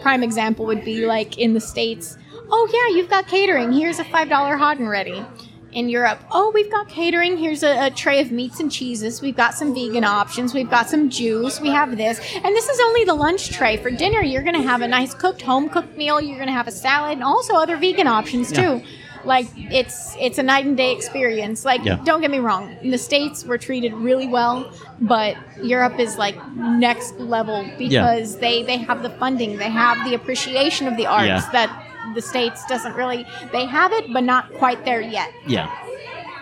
Prime 0.01 0.23
example 0.23 0.65
would 0.67 0.85
be 0.85 1.07
like 1.07 1.37
in 1.37 1.55
the 1.55 1.61
states. 1.61 2.17
Oh 2.53 2.69
yeah, 2.73 2.97
you've 2.97 3.11
got 3.11 3.27
catering. 3.27 3.73
Here's 3.73 3.99
a 3.99 4.05
five 4.05 4.29
dollar 4.29 4.57
hot 4.57 4.79
and 4.79 4.89
ready. 4.89 5.27
In 5.73 5.89
Europe, 5.89 6.21
oh 6.31 6.53
we've 6.55 6.71
got 6.71 6.89
catering. 6.89 7.37
Here's 7.37 7.65
a, 7.65 7.87
a 7.87 7.91
tray 7.91 8.21
of 8.21 8.31
meats 8.31 8.61
and 8.61 8.71
cheeses. 8.71 9.21
We've 9.21 9.37
got 9.37 9.55
some 9.55 9.75
vegan 9.75 10.05
options. 10.05 10.55
We've 10.55 10.71
got 10.71 10.89
some 10.89 11.11
juice. 11.11 11.61
We 11.61 11.71
have 11.71 11.97
this, 11.97 12.21
and 12.45 12.55
this 12.55 12.69
is 12.69 12.79
only 12.79 13.03
the 13.03 13.15
lunch 13.15 13.51
tray. 13.51 13.77
For 13.77 13.91
dinner, 13.91 14.23
you're 14.23 14.45
gonna 14.45 14.63
have 14.63 14.83
a 14.83 14.89
nice 14.89 15.15
cooked 15.15 15.43
home 15.43 15.69
cooked 15.69 15.97
meal. 15.97 16.21
You're 16.21 16.39
gonna 16.39 16.53
have 16.53 16.69
a 16.69 16.73
salad 16.73 17.15
and 17.15 17.25
also 17.25 17.55
other 17.55 17.77
vegan 17.77 18.07
options 18.07 18.53
too. 18.53 18.85
Like 19.29 19.47
it's 19.57 20.17
it's 20.19 20.39
a 20.39 20.43
night 20.43 20.65
and 20.67 20.77
day 20.77 20.93
experience. 20.99 21.65
Like 21.65 21.85
Yeah. 21.85 22.01
don't 22.05 22.21
get 22.23 22.31
me 22.31 22.39
wrong, 22.39 22.75
in 22.83 22.91
the 22.91 22.99
states 23.11 23.45
we're 23.45 23.59
treated 23.69 23.93
really 24.09 24.27
well, 24.27 24.57
but 25.01 25.37
Europe 25.63 25.99
is 26.01 26.17
like 26.19 26.35
next 26.57 27.19
level 27.21 27.59
because 27.79 28.39
they 28.39 28.63
they 28.65 28.79
have 28.79 29.03
the 29.03 29.11
funding, 29.23 29.59
they 29.59 29.71
have 29.85 29.97
the 30.09 30.15
appreciation 30.15 30.89
of 30.89 30.97
the 30.97 31.07
arts 31.07 31.27
Yeah. 31.29 31.51
that 31.53 31.71
the 32.15 32.23
states 32.23 32.65
doesn't 32.73 32.95
really. 32.95 33.27
They 33.53 33.67
have 33.67 33.93
it, 33.93 34.05
but 34.15 34.25
not 34.25 34.45
quite 34.55 34.85
there 34.87 35.03
yet. 35.03 35.31
yeah, 35.47 35.69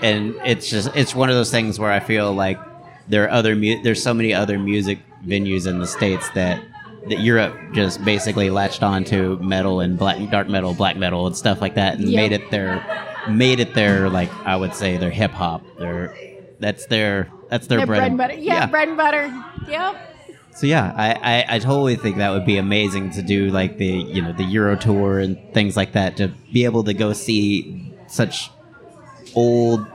and 0.01 0.35
it's 0.45 0.71
just 0.71 0.89
it's 0.95 1.13
one 1.15 1.29
of 1.29 1.35
those 1.35 1.51
things 1.51 1.79
where 1.81 1.91
I 1.91 2.01
feel 2.01 2.33
like 2.33 2.59
there 3.09 3.25
are 3.25 3.31
other 3.31 3.57
mu- 3.57 3.83
there's 3.83 4.03
so 4.03 4.15
many 4.15 4.33
other 4.33 4.59
music 4.59 4.99
venues 5.27 5.67
in 5.67 5.81
the 5.81 5.87
states 5.89 6.29
that 6.35 6.61
that 7.09 7.21
Europe 7.21 7.55
just 7.73 8.05
basically 8.05 8.51
latched 8.51 8.83
on 8.83 9.05
to 9.05 9.37
metal 9.39 9.81
and 9.81 9.99
black 9.99 10.31
dark 10.31 10.49
metal, 10.49 10.75
black 10.75 10.97
metal, 10.97 11.27
and 11.27 11.37
stuff 11.37 11.61
like 11.61 11.75
that, 11.77 11.95
and 11.99 12.09
Yep. 12.09 12.17
made 12.17 12.33
it 12.33 12.51
their 12.51 12.85
made 13.29 13.61
it 13.61 13.75
their 13.75 14.09
like 14.11 14.31
I 14.45 14.57
would 14.57 14.75
say 14.75 14.97
their 14.97 15.11
hip 15.11 15.31
hop. 15.33 15.63
Their 15.79 16.15
that's 16.59 16.87
their 16.87 17.31
that's 17.49 17.67
their, 17.69 17.79
Their 17.79 17.87
bread 17.87 18.03
and 18.09 18.19
butter. 18.19 18.35
Yeah, 18.35 18.67
bread 18.67 18.89
and 18.89 18.97
butter. 18.97 19.33
Yep. 19.69 20.03
So 20.57 20.67
yeah, 20.67 20.93
I, 20.97 21.13
I, 21.13 21.57
I 21.57 21.59
totally 21.59 21.97
think 21.97 22.17
that 22.17 22.31
would 22.31 22.47
be 22.47 22.57
amazing 22.57 23.11
to 23.11 23.23
do 23.23 23.51
like 23.51 23.77
the 23.77 23.87
you 23.87 24.23
know 24.23 24.33
the 24.33 24.45
Euro 24.45 24.75
tour 24.77 25.19
and 25.21 25.37
things 25.53 25.77
like 25.77 25.93
that 25.93 26.17
to 26.17 26.29
be 26.53 26.65
able 26.65 26.83
to 26.85 26.95
go 26.95 27.13
see 27.13 27.93
such 28.07 28.51
old 29.35 29.87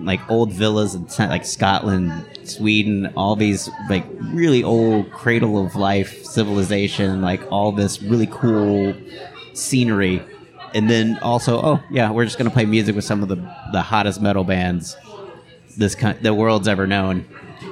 like 0.00 0.20
old 0.30 0.52
villas 0.52 0.94
in 0.94 1.08
sa- 1.08 1.26
like 1.26 1.44
Scotland, 1.44 2.12
Sweden, 2.50 3.12
all 3.16 3.36
these 3.36 3.68
like 3.88 4.04
really 4.32 4.62
old 4.62 5.10
cradle 5.12 5.64
of 5.64 5.76
life 5.76 6.24
civilization, 6.24 7.22
like 7.22 7.40
all 7.50 7.72
this 7.72 8.02
really 8.02 8.28
cool 8.28 8.94
scenery. 9.54 10.22
And 10.74 10.88
then 10.88 11.18
also, 11.18 11.60
oh 11.62 11.82
yeah, 11.90 12.10
we're 12.10 12.24
just 12.24 12.38
gonna 12.38 12.50
play 12.50 12.66
music 12.66 12.94
with 12.94 13.04
some 13.04 13.22
of 13.22 13.28
the 13.28 13.36
the 13.72 13.82
hottest 13.82 14.20
metal 14.20 14.44
bands 14.44 14.96
this 15.76 15.94
kind 15.94 16.18
the 16.22 16.34
world's 16.34 16.68
ever 16.68 16.86
known. 16.86 17.24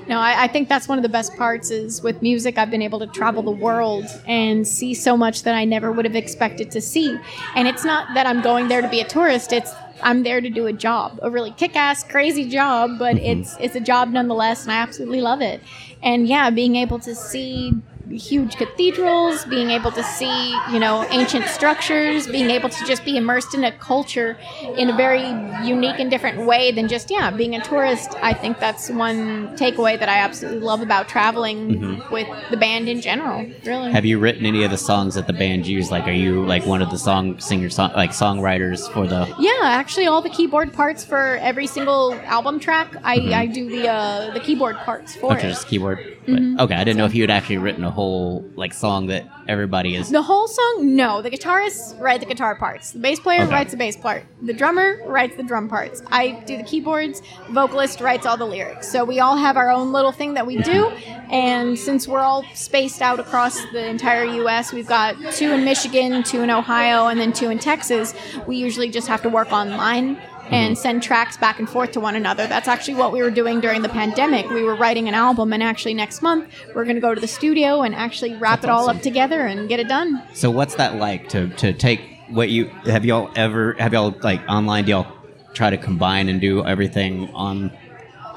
No, 0.07 0.19
I, 0.19 0.45
I 0.45 0.49
think 0.49 0.69
that's 0.69 0.89
one 0.89 0.99
of 0.99 1.03
the 1.03 1.09
best 1.09 1.37
parts 1.37 1.71
is 1.71 2.03
with 2.03 2.23
music, 2.23 2.59
I've 2.59 2.71
been 2.71 2.83
able 2.83 2.99
to 2.99 3.07
travel 3.07 3.43
the 3.43 3.51
world 3.51 4.07
and 4.27 4.67
see 4.67 4.95
so 4.95 5.17
much 5.17 5.43
that 5.43 5.55
I 5.55 5.65
never 5.65 5.93
would 5.93 6.05
have 6.05 6.17
expected 6.17 6.71
to 6.73 6.81
see. 6.81 7.17
And 7.55 7.69
it's 7.69 7.85
not 7.85 8.15
that 8.15 8.27
I'm 8.27 8.43
going 8.43 8.69
there 8.69 8.81
to 8.81 8.89
be 8.89 9.01
a 9.01 9.07
tourist, 9.07 9.53
it's 9.53 9.73
I'm 10.03 10.23
there 10.23 10.41
to 10.41 10.51
do 10.51 10.67
a 10.67 10.73
job, 10.73 11.19
a 11.23 11.31
really 11.31 11.51
kick-ass, 11.53 12.05
crazy 12.05 12.49
job, 12.49 12.99
but 12.99 13.17
mm-hmm. 13.17 13.41
it's 13.41 13.57
it's 13.59 13.75
a 13.75 13.81
job 13.81 14.11
nonetheless, 14.11 14.63
and 14.63 14.73
I 14.73 14.77
absolutely 14.77 15.21
love 15.21 15.41
it. 15.41 15.61
And 16.03 16.29
yeah, 16.29 16.51
being 16.51 16.77
able 16.77 16.99
to 17.01 17.15
see 17.15 17.73
huge 18.11 18.57
cathedrals, 18.57 19.45
being 19.47 19.71
able 19.71 19.91
to 19.93 20.03
see, 20.03 20.51
you 20.73 20.79
know, 20.79 21.05
ancient 21.11 21.47
structures, 21.47 22.27
being 22.27 22.51
able 22.51 22.69
to 22.69 22.85
just 22.87 23.05
be 23.05 23.17
immersed 23.17 23.55
in 23.55 23.65
a 23.65 23.73
culture 23.73 24.37
in 24.77 24.91
a 24.91 24.97
very 24.97 25.27
unique 25.67 25.99
and 25.99 26.11
different 26.11 26.47
way 26.47 26.73
than 26.73 26.89
just, 26.89 27.11
yeah, 27.11 27.31
being 27.31 27.55
a 27.55 27.61
tourist. 27.61 28.15
I 28.23 28.33
think 28.35 28.59
that's 28.59 28.91
one 28.91 29.49
takeaway 29.57 29.99
that 29.99 30.09
I 30.09 30.19
absolutely 30.19 30.61
love 30.61 30.81
about 30.81 31.09
traveling 31.09 32.03
with 32.11 32.27
the 32.51 32.57
band 32.57 32.89
in 32.89 33.01
general, 33.01 33.47
really. 33.65 33.93
Have 33.93 34.05
you 34.05 34.19
written 34.19 34.47
any 34.47 34.65
of 34.65 34.71
the 34.71 34.79
songs 34.79 35.15
that 35.15 35.27
the 35.27 35.33
band 35.33 35.67
used? 35.67 35.91
Like, 35.91 36.07
are 36.07 36.13
you 36.13 36.45
like 36.47 36.65
one 36.67 36.81
of 36.83 36.91
the 36.91 36.99
song 36.99 37.39
singers, 37.41 37.75
song 37.75 37.93
like 37.95 38.11
songwriters 38.11 38.91
for 38.93 39.07
the? 39.07 39.27
Yeah, 39.39 39.69
actually, 39.69 40.07
all 40.07 40.23
the 40.23 40.31
keyboard 40.31 40.73
parts 40.73 41.05
for 41.05 41.37
every 41.41 41.67
single 41.67 42.15
album 42.25 42.59
track, 42.59 42.97
I, 43.05 43.19
Mm-hmm. 43.19 43.35
I 43.35 43.47
do 43.47 43.69
the 43.69 43.89
uh, 43.89 44.33
the 44.33 44.41
keyboard 44.41 44.77
parts 44.77 45.17
for 45.17 45.37
it. 45.37 45.45
is 45.45 45.65
keyboard. 45.65 45.99
But, 46.27 46.63
okay, 46.65 46.75
I 46.75 46.85
didn't 46.85 46.99
know 46.99 47.05
if 47.07 47.15
you 47.15 47.23
had 47.23 47.31
actually 47.31 47.59
written 47.59 47.83
a 47.85 47.91
whole 47.99 48.45
like 48.55 48.73
song 48.73 49.09
that 49.09 49.25
everybody 49.49 49.97
is. 49.97 50.09
The 50.11 50.23
whole 50.23 50.47
song? 50.47 50.95
No. 50.95 51.21
The 51.21 51.31
guitarists 51.31 51.99
write 52.01 52.21
the 52.21 52.27
guitar 52.27 52.55
parts. 52.55 52.93
The 52.93 53.01
bass 53.01 53.19
player 53.19 53.43
Okay. 53.43 53.51
writes 53.53 53.73
the 53.73 53.77
bass 53.77 53.97
part. 53.97 54.23
The 54.43 54.53
drummer 54.53 55.01
writes 55.05 55.35
the 55.37 55.43
drum 55.43 55.69
parts. 55.69 56.01
I 56.07 56.23
do 56.47 56.57
the 56.57 56.63
keyboards. 56.63 57.23
Vocalist 57.51 58.01
writes 58.01 58.25
all 58.25 58.37
the 58.37 58.45
lyrics. 58.47 58.87
So 58.93 59.05
we 59.05 59.19
all 59.19 59.37
have 59.37 59.57
our 59.57 59.69
own 59.69 59.91
little 59.93 60.13
thing 60.13 60.35
that 60.35 60.47
we 60.47 60.59
do. 60.59 60.91
And 61.31 61.77
since 61.77 62.07
we're 62.07 62.21
all 62.21 62.45
spaced 62.55 63.03
out 63.03 63.19
across 63.19 63.57
the 63.73 63.85
entire 63.89 64.25
U.S., 64.43 64.73
we've 64.73 64.87
got 64.87 65.17
two 65.33 65.51
in 65.51 65.65
Michigan, 65.65 66.23
two 66.23 66.43
in 66.43 66.51
Ohio, 66.51 67.09
and 67.09 67.19
then 67.19 67.33
two 67.33 67.51
in 67.51 67.59
Texas. 67.59 68.15
We 68.47 68.59
usually 68.59 68.91
just 68.91 69.09
have 69.09 69.23
to 69.23 69.29
work 69.29 69.51
online 69.51 70.21
and 70.51 70.75
mm-hmm. 70.75 70.83
send 70.83 71.03
tracks 71.03 71.37
back 71.37 71.59
and 71.59 71.69
forth 71.69 71.93
to 71.93 72.01
one 72.01 72.17
another. 72.17 72.47
That's 72.47 72.69
actually 72.69 72.95
what 72.95 73.13
we 73.13 73.23
were 73.23 73.31
doing 73.31 73.61
during 73.61 73.83
the 73.83 73.89
pandemic. 73.89 74.49
We 74.51 74.63
were 74.63 74.77
writing 74.77 75.09
an 75.09 75.15
album, 75.15 75.53
and 75.53 75.63
actually 75.63 75.95
next 75.95 76.23
month 76.23 76.49
we're 76.75 76.85
going 76.85 76.97
to 76.97 77.01
go 77.01 77.15
to 77.15 77.21
the 77.21 77.29
studio 77.29 77.83
and 77.83 77.95
actually 77.95 78.35
wrap 78.37 78.65
it 78.65 78.71
all 78.71 78.89
up 78.89 79.01
together 79.03 79.47
and 79.47 79.69
get 79.69 79.81
it 79.81 79.89
done. 79.89 80.23
So 80.35 80.51
what's 80.51 80.75
that 80.77 80.97
like 80.97 81.29
to 81.31 81.49
to 81.49 81.73
take 81.73 82.01
what 82.29 82.51
you 82.51 82.67
have 82.85 83.05
y'all 83.05 83.31
ever 83.37 83.75
have 83.75 83.93
y'all 83.93 84.15
like 84.23 84.41
online? 84.49 84.85
Do 84.85 84.91
y'all 84.91 85.13
try 85.55 85.71
to 85.71 85.79
combine 85.79 86.29
and 86.29 86.41
do 86.41 86.65
everything 86.65 87.29
on? 87.35 87.73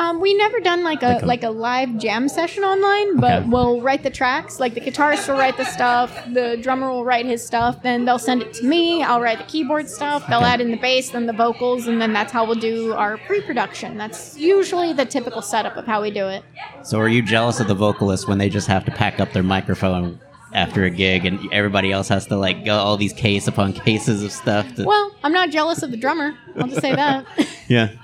Um, 0.01 0.19
we 0.19 0.33
never 0.33 0.59
done 0.59 0.83
like 0.83 1.03
a 1.03 1.19
Like 1.23 1.43
a- 1.43 1.49
live 1.51 1.99
jam 1.99 2.27
session 2.27 2.63
online, 2.63 3.17
but 3.17 3.39
Okay. 3.41 3.49
we'll 3.49 3.81
write 3.81 4.01
the 4.01 4.09
tracks. 4.09 4.59
Like 4.59 4.73
the 4.73 4.81
guitarist 4.81 5.27
will 5.27 5.37
write 5.37 5.57
the 5.57 5.63
stuff, 5.65 6.09
the 6.33 6.57
drummer 6.59 6.89
will 6.89 7.05
write 7.05 7.25
his 7.27 7.45
stuff, 7.45 7.83
then 7.83 8.05
they'll 8.05 8.17
send 8.17 8.41
it 8.41 8.51
to 8.55 8.65
me. 8.65 9.03
I'll 9.03 9.21
write 9.21 9.37
the 9.37 9.43
keyboard 9.43 9.87
stuff. 9.87 10.25
They'll 10.27 10.39
Okay. 10.39 10.47
add 10.53 10.59
in 10.61 10.71
the 10.71 10.77
bass, 10.77 11.11
then 11.11 11.27
the 11.27 11.33
vocals, 11.33 11.85
and 11.87 12.01
then 12.01 12.13
that's 12.13 12.31
how 12.33 12.45
we'll 12.45 12.55
do 12.73 12.93
our 12.93 13.17
pre-production. 13.27 13.95
That's 13.95 14.35
usually 14.39 14.91
the 14.91 15.05
typical 15.05 15.43
setup 15.43 15.77
of 15.77 15.85
how 15.85 16.01
we 16.01 16.09
do 16.09 16.27
it. 16.27 16.43
So 16.81 16.99
are 16.99 17.07
you 17.07 17.21
jealous 17.21 17.59
of 17.59 17.67
the 17.67 17.75
vocalists 17.75 18.27
when 18.27 18.39
they 18.39 18.49
just 18.49 18.67
have 18.67 18.83
to 18.85 18.91
pack 18.91 19.19
up 19.19 19.33
their 19.33 19.43
microphone 19.43 20.19
after 20.53 20.83
a 20.83 20.89
gig 20.89 21.25
and 21.25 21.39
everybody 21.53 21.91
else 21.91 22.09
has 22.09 22.25
to 22.27 22.35
like 22.37 22.65
go 22.65 22.75
all 22.75 22.97
these 22.97 23.13
case 23.13 23.47
upon 23.47 23.73
cases 23.85 24.23
of 24.23 24.31
stuff? 24.31 24.65
To, 24.77 24.83
Well, 24.83 25.11
I'm 25.23 25.31
not 25.31 25.51
jealous 25.51 25.83
of 25.83 25.91
the 25.91 25.97
drummer. 25.97 26.33
I'll 26.59 26.67
just 26.67 26.81
say 26.81 26.95
that. 26.95 27.25
Yeah. 27.67 27.89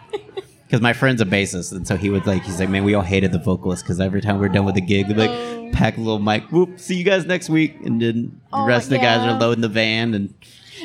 Because 0.67 0.81
my 0.81 0.91
friend's 0.91 1.21
a 1.21 1.25
bassist, 1.25 1.71
and 1.71 1.87
so 1.87 1.95
he 1.95 2.09
would 2.09 2.27
like, 2.27 2.43
he's 2.43 2.59
like, 2.59 2.67
man, 2.67 2.83
we 2.83 2.93
all 2.93 3.01
hated 3.01 3.31
the 3.31 3.39
vocalist 3.39 3.85
because 3.85 4.01
every 4.01 4.19
time 4.19 4.37
we 4.37 4.45
are 4.45 4.49
done 4.49 4.65
with 4.65 4.75
the 4.75 4.81
gig, 4.81 5.07
they'd 5.07 5.13
be 5.15 5.21
like, 5.27 5.29
Oh. 5.29 5.69
pack 5.71 5.95
a 5.95 6.01
little 6.01 6.19
mic, 6.19 6.43
whoop, 6.51 6.77
see 6.77 6.95
you 6.95 7.05
guys 7.05 7.25
next 7.25 7.49
week. 7.49 7.75
And 7.85 8.01
then 8.01 8.41
the 8.51 8.57
Oh, 8.57 8.65
rest 8.65 8.87
of 8.87 8.89
the 8.91 8.97
guys 8.97 9.25
yeah. 9.25 9.35
are 9.35 9.39
loading 9.39 9.61
the 9.61 9.69
van. 9.69 10.13
And 10.13 10.33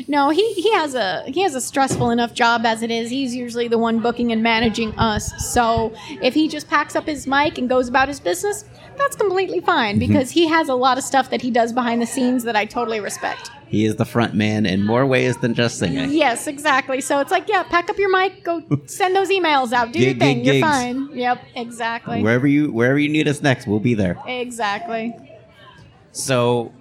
No, 0.06 0.30
he, 0.30 0.52
he 0.54 0.72
has 0.72 0.94
a 0.94 1.24
he 1.26 1.42
has 1.42 1.54
a 1.56 1.60
stressful 1.60 2.10
enough 2.10 2.32
job 2.32 2.64
as 2.64 2.82
it 2.82 2.90
is. 2.92 3.10
He's 3.10 3.34
usually 3.34 3.66
the 3.66 3.76
one 3.78 3.98
booking 3.98 4.30
and 4.30 4.40
managing 4.40 4.96
us. 4.98 5.52
So 5.52 5.92
if 6.22 6.32
he 6.34 6.46
just 6.48 6.68
packs 6.68 6.94
up 6.94 7.06
his 7.06 7.26
mic 7.26 7.58
and 7.58 7.68
goes 7.68 7.88
about 7.88 8.06
his 8.06 8.20
business, 8.20 8.64
that's 8.96 9.16
completely 9.16 9.60
fine 9.60 9.98
mm-hmm. 9.98 10.12
because 10.12 10.30
he 10.30 10.46
has 10.48 10.68
a 10.68 10.74
lot 10.74 10.98
of 10.98 11.04
stuff 11.04 11.30
that 11.30 11.40
he 11.42 11.50
does 11.50 11.72
behind 11.72 12.00
the 12.02 12.06
scenes 12.06 12.44
that 12.44 12.56
I 12.56 12.64
totally 12.64 13.00
respect. 13.00 13.50
he 13.66 13.84
is 13.84 13.96
the 13.96 14.04
front 14.04 14.34
man 14.34 14.66
in 14.66 14.84
more 14.84 15.06
ways 15.06 15.36
than 15.38 15.54
just 15.54 15.78
singing. 15.78 16.10
Yes, 16.12 16.46
exactly. 16.46 17.00
So 17.00 17.20
it's 17.20 17.30
like, 17.30 17.48
yeah, 17.48 17.62
pack 17.62 17.88
up 17.90 17.98
your 17.98 18.10
mic, 18.10 18.44
go 18.44 18.62
send 18.86 19.16
those 19.16 19.30
emails 19.30 19.72
out, 19.72 19.92
do 19.92 19.98
your 19.98 20.12
Gig, 20.12 20.20
thing, 20.20 20.36
gig, 20.38 20.46
you're 20.46 20.54
gigs. 20.54 20.66
fine. 20.66 21.08
Yep, 21.16 21.42
exactly. 21.56 22.22
Wherever 22.22 22.46
you 22.46 22.70
wherever 22.72 22.98
you 22.98 23.08
need 23.08 23.28
us 23.28 23.40
next, 23.42 23.66
we'll 23.66 23.80
be 23.80 23.94
there. 23.94 24.18
Exactly. 24.26 25.14
So 26.12 26.72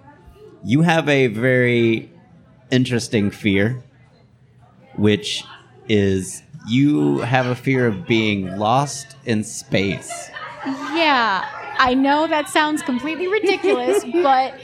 you 0.63 0.81
have 0.81 1.07
a 1.07 1.27
very 1.27 2.11
interesting 2.71 3.31
fear, 3.31 3.83
which 4.95 5.43
is 5.87 6.43
you 6.67 7.19
have 7.19 7.45
a 7.47 7.55
fear 7.55 7.87
of 7.87 8.05
being 8.05 8.57
lost 8.57 9.15
in 9.25 9.43
space. 9.43 10.29
Yeah, 10.65 11.47
I 11.77 11.93
know 11.93 12.27
that 12.27 12.49
sounds 12.49 12.81
completely 12.81 13.27
ridiculous, 13.27 14.03
but 14.13 14.55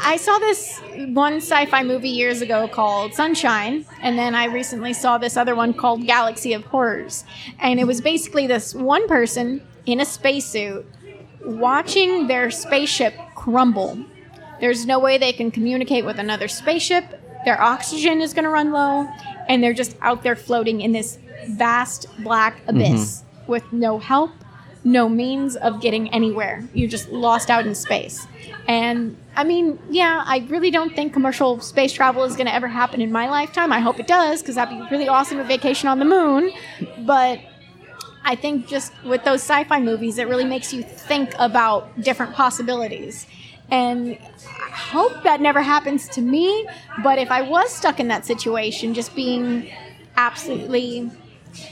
I 0.00 0.16
saw 0.16 0.38
this 0.38 0.80
one 1.08 1.36
sci 1.36 1.66
fi 1.66 1.82
movie 1.82 2.08
years 2.08 2.40
ago 2.40 2.68
called 2.68 3.14
Sunshine, 3.14 3.84
and 4.00 4.18
then 4.18 4.34
I 4.34 4.46
recently 4.46 4.92
saw 4.92 5.18
this 5.18 5.36
other 5.36 5.54
one 5.54 5.74
called 5.74 6.06
Galaxy 6.06 6.52
of 6.52 6.64
Horrors. 6.64 7.24
And 7.58 7.80
it 7.80 7.86
was 7.86 8.00
basically 8.00 8.46
this 8.46 8.74
one 8.74 9.08
person 9.08 9.62
in 9.86 10.00
a 10.00 10.04
spacesuit 10.04 10.86
watching 11.44 12.26
their 12.26 12.50
spaceship 12.50 13.14
crumble. 13.34 14.04
There's 14.60 14.86
no 14.86 14.98
way 14.98 15.18
they 15.18 15.32
can 15.32 15.50
communicate 15.50 16.04
with 16.04 16.18
another 16.18 16.48
spaceship, 16.48 17.04
their 17.44 17.60
oxygen 17.60 18.20
is 18.20 18.34
going 18.34 18.44
to 18.44 18.50
run 18.50 18.72
low, 18.72 19.08
and 19.48 19.62
they're 19.62 19.72
just 19.72 19.96
out 20.00 20.22
there 20.22 20.36
floating 20.36 20.80
in 20.80 20.92
this 20.92 21.18
vast 21.48 22.06
black 22.22 22.58
mm-hmm. 22.58 22.70
abyss 22.70 23.22
with 23.46 23.72
no 23.72 23.98
help, 23.98 24.30
no 24.92 25.08
means 25.08 25.56
of 25.56 25.80
getting 25.80 26.08
anywhere. 26.12 26.66
You're 26.72 26.88
just 26.88 27.10
lost 27.10 27.50
out 27.50 27.66
in 27.66 27.74
space. 27.74 28.26
And 28.66 29.16
I 29.36 29.44
mean, 29.44 29.78
yeah, 29.90 30.24
I 30.26 30.46
really 30.48 30.70
don't 30.70 30.94
think 30.94 31.12
commercial 31.12 31.60
space 31.60 31.92
travel 31.92 32.24
is 32.24 32.34
going 32.36 32.46
to 32.46 32.54
ever 32.54 32.68
happen 32.68 33.00
in 33.00 33.12
my 33.12 33.28
lifetime. 33.28 33.72
I 33.72 33.80
hope 33.80 34.00
it 34.00 34.06
does 34.06 34.42
because 34.42 34.56
that'd 34.56 34.76
be 34.76 34.84
really 34.90 35.08
awesome 35.08 35.38
a 35.38 35.44
vacation 35.44 35.88
on 35.88 35.98
the 35.98 36.04
moon. 36.04 36.50
But 37.00 37.40
I 38.24 38.34
think 38.34 38.66
just 38.66 38.92
with 39.04 39.24
those 39.24 39.40
sci-fi 39.42 39.80
movies, 39.80 40.18
it 40.18 40.26
really 40.26 40.44
makes 40.44 40.72
you 40.72 40.82
think 40.82 41.32
about 41.38 42.00
different 42.00 42.34
possibilities. 42.34 43.26
And 43.70 44.18
I 44.18 44.70
hope 44.70 45.22
that 45.22 45.40
never 45.40 45.62
happens 45.62 46.08
to 46.10 46.22
me. 46.22 46.66
But 47.02 47.18
if 47.18 47.30
I 47.30 47.42
was 47.42 47.70
stuck 47.70 48.00
in 48.00 48.08
that 48.08 48.24
situation, 48.26 48.94
just 48.94 49.14
being 49.14 49.70
absolutely 50.16 51.10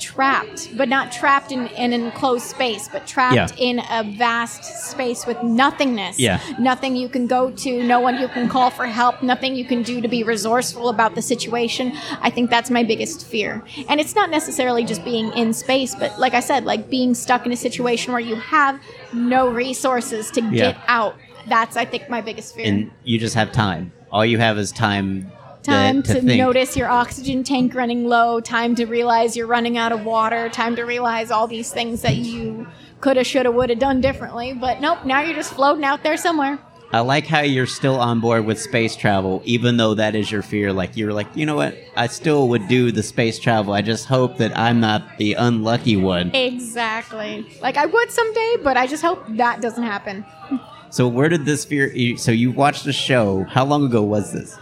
trapped, 0.00 0.76
but 0.76 0.88
not 0.88 1.12
trapped 1.12 1.52
in, 1.52 1.66
in 1.68 1.92
an 1.92 2.02
enclosed 2.06 2.44
space, 2.46 2.88
but 2.88 3.06
trapped 3.06 3.34
Yeah. 3.34 3.48
in 3.58 3.78
a 3.90 4.02
vast 4.16 4.64
space 4.90 5.26
with 5.26 5.42
nothingness. 5.42 6.18
Yeah. 6.18 6.40
Nothing 6.58 6.96
you 6.96 7.08
can 7.08 7.26
go 7.26 7.50
to, 7.50 7.82
no 7.82 8.00
one 8.00 8.18
you 8.20 8.28
can 8.28 8.48
call 8.48 8.70
for 8.70 8.86
help, 8.86 9.22
nothing 9.22 9.54
you 9.56 9.64
can 9.64 9.82
do 9.82 10.00
to 10.00 10.08
be 10.08 10.22
resourceful 10.22 10.88
about 10.88 11.14
the 11.14 11.22
situation. 11.22 11.92
I 12.20 12.30
think 12.30 12.50
that's 12.50 12.70
my 12.70 12.82
biggest 12.82 13.26
fear. 13.26 13.62
And 13.88 14.00
it's 14.00 14.14
not 14.14 14.30
necessarily 14.30 14.84
just 14.84 15.04
being 15.04 15.32
in 15.32 15.52
space, 15.52 15.94
but 15.94 16.18
like 16.18 16.34
I 16.34 16.40
said, 16.40 16.64
like 16.64 16.88
being 16.90 17.14
stuck 17.14 17.46
in 17.46 17.52
a 17.52 17.56
situation 17.56 18.12
where 18.12 18.20
you 18.20 18.36
have 18.36 18.80
no 19.12 19.48
resources 19.48 20.30
to 20.32 20.40
Yeah. 20.42 20.50
get 20.72 20.76
out. 20.88 21.16
That's, 21.48 21.76
I 21.76 21.84
think, 21.84 22.08
my 22.10 22.20
biggest 22.20 22.54
fear. 22.54 22.66
And 22.66 22.90
you 23.04 23.18
just 23.18 23.34
have 23.36 23.52
time. 23.52 23.92
All 24.10 24.24
you 24.24 24.38
have 24.38 24.58
is 24.58 24.72
time. 24.72 25.30
Time 25.66 26.02
to, 26.02 26.20
to, 26.20 26.36
notice 26.36 26.76
your 26.76 26.88
oxygen 26.88 27.42
tank 27.44 27.74
running 27.74 28.06
low, 28.06 28.40
time 28.40 28.74
to 28.76 28.86
realize 28.86 29.36
you're 29.36 29.46
running 29.46 29.76
out 29.76 29.92
of 29.92 30.04
water, 30.04 30.48
time 30.48 30.76
to 30.76 30.84
realize 30.84 31.30
all 31.30 31.46
these 31.46 31.72
things 31.72 32.02
that 32.02 32.16
you 32.16 32.66
coulda, 33.00 33.24
shoulda, 33.24 33.50
woulda 33.50 33.74
done 33.74 34.00
differently. 34.00 34.52
But 34.52 34.80
nope, 34.80 35.04
now 35.04 35.22
you're 35.22 35.34
just 35.34 35.52
floating 35.52 35.84
out 35.84 36.02
there 36.02 36.16
somewhere. 36.16 36.58
I 36.92 37.00
like 37.00 37.26
how 37.26 37.40
you're 37.40 37.66
still 37.66 37.96
on 37.96 38.20
board 38.20 38.46
with 38.46 38.60
space 38.60 38.94
travel, 38.94 39.42
even 39.44 39.76
though 39.76 39.94
that 39.94 40.14
is 40.14 40.30
your 40.30 40.42
fear. 40.42 40.72
Like 40.72 40.96
you're 40.96 41.12
like, 41.12 41.26
you 41.34 41.44
know 41.44 41.56
what? 41.56 41.76
I 41.96 42.06
still 42.06 42.48
would 42.48 42.68
do 42.68 42.92
the 42.92 43.02
space 43.02 43.38
travel. 43.38 43.74
I 43.74 43.82
just 43.82 44.06
hope 44.06 44.38
that 44.38 44.56
I'm 44.56 44.78
not 44.78 45.18
the 45.18 45.34
unlucky 45.34 45.96
one. 45.96 46.34
Exactly. 46.34 47.44
Like 47.60 47.76
I 47.76 47.86
would 47.86 48.10
someday, 48.10 48.56
but 48.62 48.76
I 48.76 48.86
just 48.86 49.02
hope 49.02 49.22
that 49.30 49.60
doesn't 49.60 49.82
happen. 49.82 50.24
So 50.90 51.08
where 51.08 51.28
did 51.28 51.44
this 51.44 51.64
fear? 51.64 52.16
So 52.16 52.30
you 52.30 52.52
watched 52.52 52.84
the 52.84 52.92
show. 52.92 53.44
How 53.44 53.64
long 53.64 53.84
ago 53.84 54.02
was 54.02 54.32
this? 54.32 54.56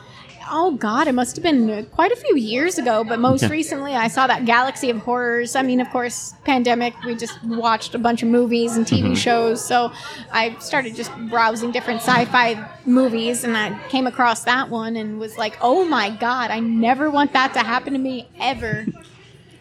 Oh 0.57 0.71
God, 0.71 1.09
it 1.09 1.15
must 1.15 1.35
have 1.35 1.43
been 1.43 1.85
quite 1.87 2.13
a 2.13 2.17
few 2.17 2.37
years 2.37 2.79
ago. 2.79 3.03
But 3.03 3.19
most 3.19 3.43
Okay. 3.43 3.51
recently, 3.51 3.97
I 3.97 4.07
saw 4.07 4.29
that 4.29 4.45
Galaxy 4.45 4.89
of 4.89 4.99
Horrors. 4.99 5.57
I 5.57 5.63
mean, 5.63 5.81
of 5.81 5.91
course, 5.91 6.33
pandemic. 6.45 6.95
We 7.05 7.17
just 7.17 7.43
watched 7.43 7.97
a 7.97 7.99
bunch 7.99 8.23
of 8.23 8.29
movies 8.29 8.77
and 8.77 8.87
TV 8.87 9.03
mm-hmm. 9.03 9.15
shows. 9.15 9.65
So 9.65 9.91
I 10.31 10.55
started 10.61 10.95
just 10.95 11.11
browsing 11.29 11.73
different 11.73 12.03
sci-fi 12.03 12.65
movies, 12.87 13.43
and 13.43 13.57
I 13.57 13.77
came 13.89 14.07
across 14.07 14.45
that 14.45 14.71
one 14.71 14.95
and 14.95 15.19
was 15.19 15.37
like, 15.37 15.59
"Oh 15.61 15.85
my 15.85 16.11
God, 16.11 16.53
I 16.53 16.61
never 16.61 17.11
want 17.11 17.33
that 17.33 17.53
to 17.55 17.61
happen 17.61 17.93
to 17.93 17.99
me 17.99 18.29
ever." 18.41 18.87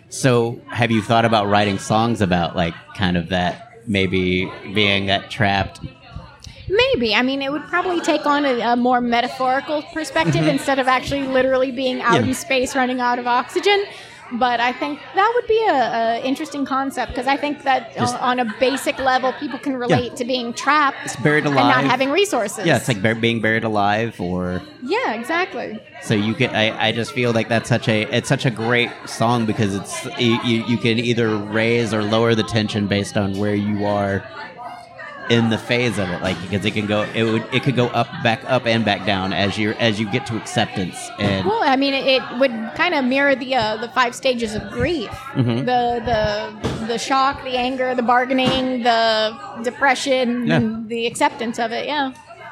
So 0.09 0.62
have 0.67 0.91
you 0.91 1.01
thought 1.01 1.25
about 1.25 1.47
writing 1.47 1.79
songs 1.79 2.21
about 2.21 2.55
like 2.55 2.75
kind 2.95 3.17
of 3.17 3.29
that 3.29 3.81
maybe 3.88 4.45
being 4.71 5.07
that 5.07 5.31
trapped? 5.31 5.79
Maybe. 6.70 7.13
I 7.15 7.22
mean, 7.22 7.41
it 7.41 7.51
would 7.51 7.63
probably 7.67 8.00
take 8.01 8.25
on 8.25 8.46
a, 8.46 8.60
a 8.62 8.75
more 8.75 9.01
metaphorical 9.01 9.84
perspective 9.93 10.48
instead 10.48 10.79
of 10.79 10.88
actually 10.88 11.24
literally 11.24 11.72
being 11.72 12.01
out 12.01 12.13
Mm-hmm. 12.13 12.24
Yeah. 12.24 12.29
in 12.29 12.34
space 12.36 12.75
running 12.75 13.00
out 13.01 13.20
of 13.20 13.27
oxygen. 13.27 13.86
But 14.34 14.60
I 14.60 14.72
think 14.72 15.00
that 15.13 15.32
would 15.36 15.48
be 15.48 15.63
a, 15.67 15.74
a 15.74 16.22
interesting 16.25 16.65
concept 16.65 17.12
because 17.12 17.27
I 17.27 17.38
think 17.38 17.63
that 17.63 17.93
Just- 17.96 18.15
on 18.20 18.39
a 18.39 18.46
basic 18.60 18.98
level, 18.98 19.32
people 19.34 19.60
can 19.60 19.75
relate 19.75 20.15
to 20.15 20.25
being 20.25 20.53
trapped 20.53 20.98
It's 21.05 21.15
buried 21.17 21.46
and 21.46 21.53
not 21.53 21.84
having 21.84 22.10
resources. 22.10 22.65
yeah, 22.65 22.77
it's 22.77 22.88
like 22.88 23.01
being 23.22 23.41
buried 23.41 23.63
alive, 23.63 24.20
or 24.20 24.62
yeah, 24.82 25.13
exactly. 25.13 25.79
so 26.01 26.15
you 26.15 26.34
can. 26.34 26.50
I, 26.55 26.88
I 26.88 26.91
just 26.91 27.12
feel 27.12 27.32
like 27.32 27.48
that's 27.48 27.70
such 27.70 27.88
a 27.88 28.03
it's 28.15 28.27
such 28.29 28.46
a 28.48 28.50
great 28.51 28.89
song 29.05 29.46
because 29.46 29.75
it's 29.75 30.05
you 30.20 30.38
you 30.65 30.77
can 30.77 30.98
either 30.98 31.36
raise 31.38 31.93
or 31.93 32.01
lower 32.01 32.34
the 32.34 32.43
tension 32.43 32.88
based 32.88 33.17
on 33.17 33.38
where 33.38 33.53
you 33.55 33.86
are 33.86 34.25
in 35.30 35.50
the 35.50 35.58
phase 35.58 35.98
of 36.00 36.10
it 36.10 36.22
like 36.22 36.39
because 36.42 36.65
it 36.65 36.72
can 36.72 36.86
go 36.86 37.03
it 37.15 37.24
would 37.24 37.46
it 37.53 37.63
could 37.63 37.75
go 37.75 37.88
up 37.88 38.08
back 38.24 38.44
up 38.46 38.65
and 38.65 38.84
back 38.84 39.06
down 39.06 39.32
as 39.32 39.58
you 39.58 39.72
as 39.74 40.00
you 40.00 40.10
get 40.12 40.25
to 40.25 40.36
acceptance 40.36 41.10
and 41.20 41.46
Well, 41.48 41.62
I 41.63 41.75
mean, 41.77 41.94
it, 41.94 42.22
would 42.39 42.51
kind 42.75 42.94
of 42.94 43.06
mirror 43.06 43.34
the 43.36 43.56
uh, 43.56 43.77
the 43.77 43.88
five 43.89 44.13
stages 44.15 44.53
of 44.56 44.70
grief: 44.72 45.10
Mhm. 45.34 45.60
the 45.65 45.82
the 46.10 46.86
the 46.88 46.98
shock, 46.98 47.42
the 47.44 47.56
anger, 47.56 47.96
the 47.96 48.01
bargaining, 48.03 48.84
the 48.84 49.34
depression, 49.63 50.48
Yeah. 50.48 50.60
the 50.88 51.08
acceptance 51.08 51.58
of 51.60 51.72
it. 51.72 51.86
Yeah. 51.88 52.12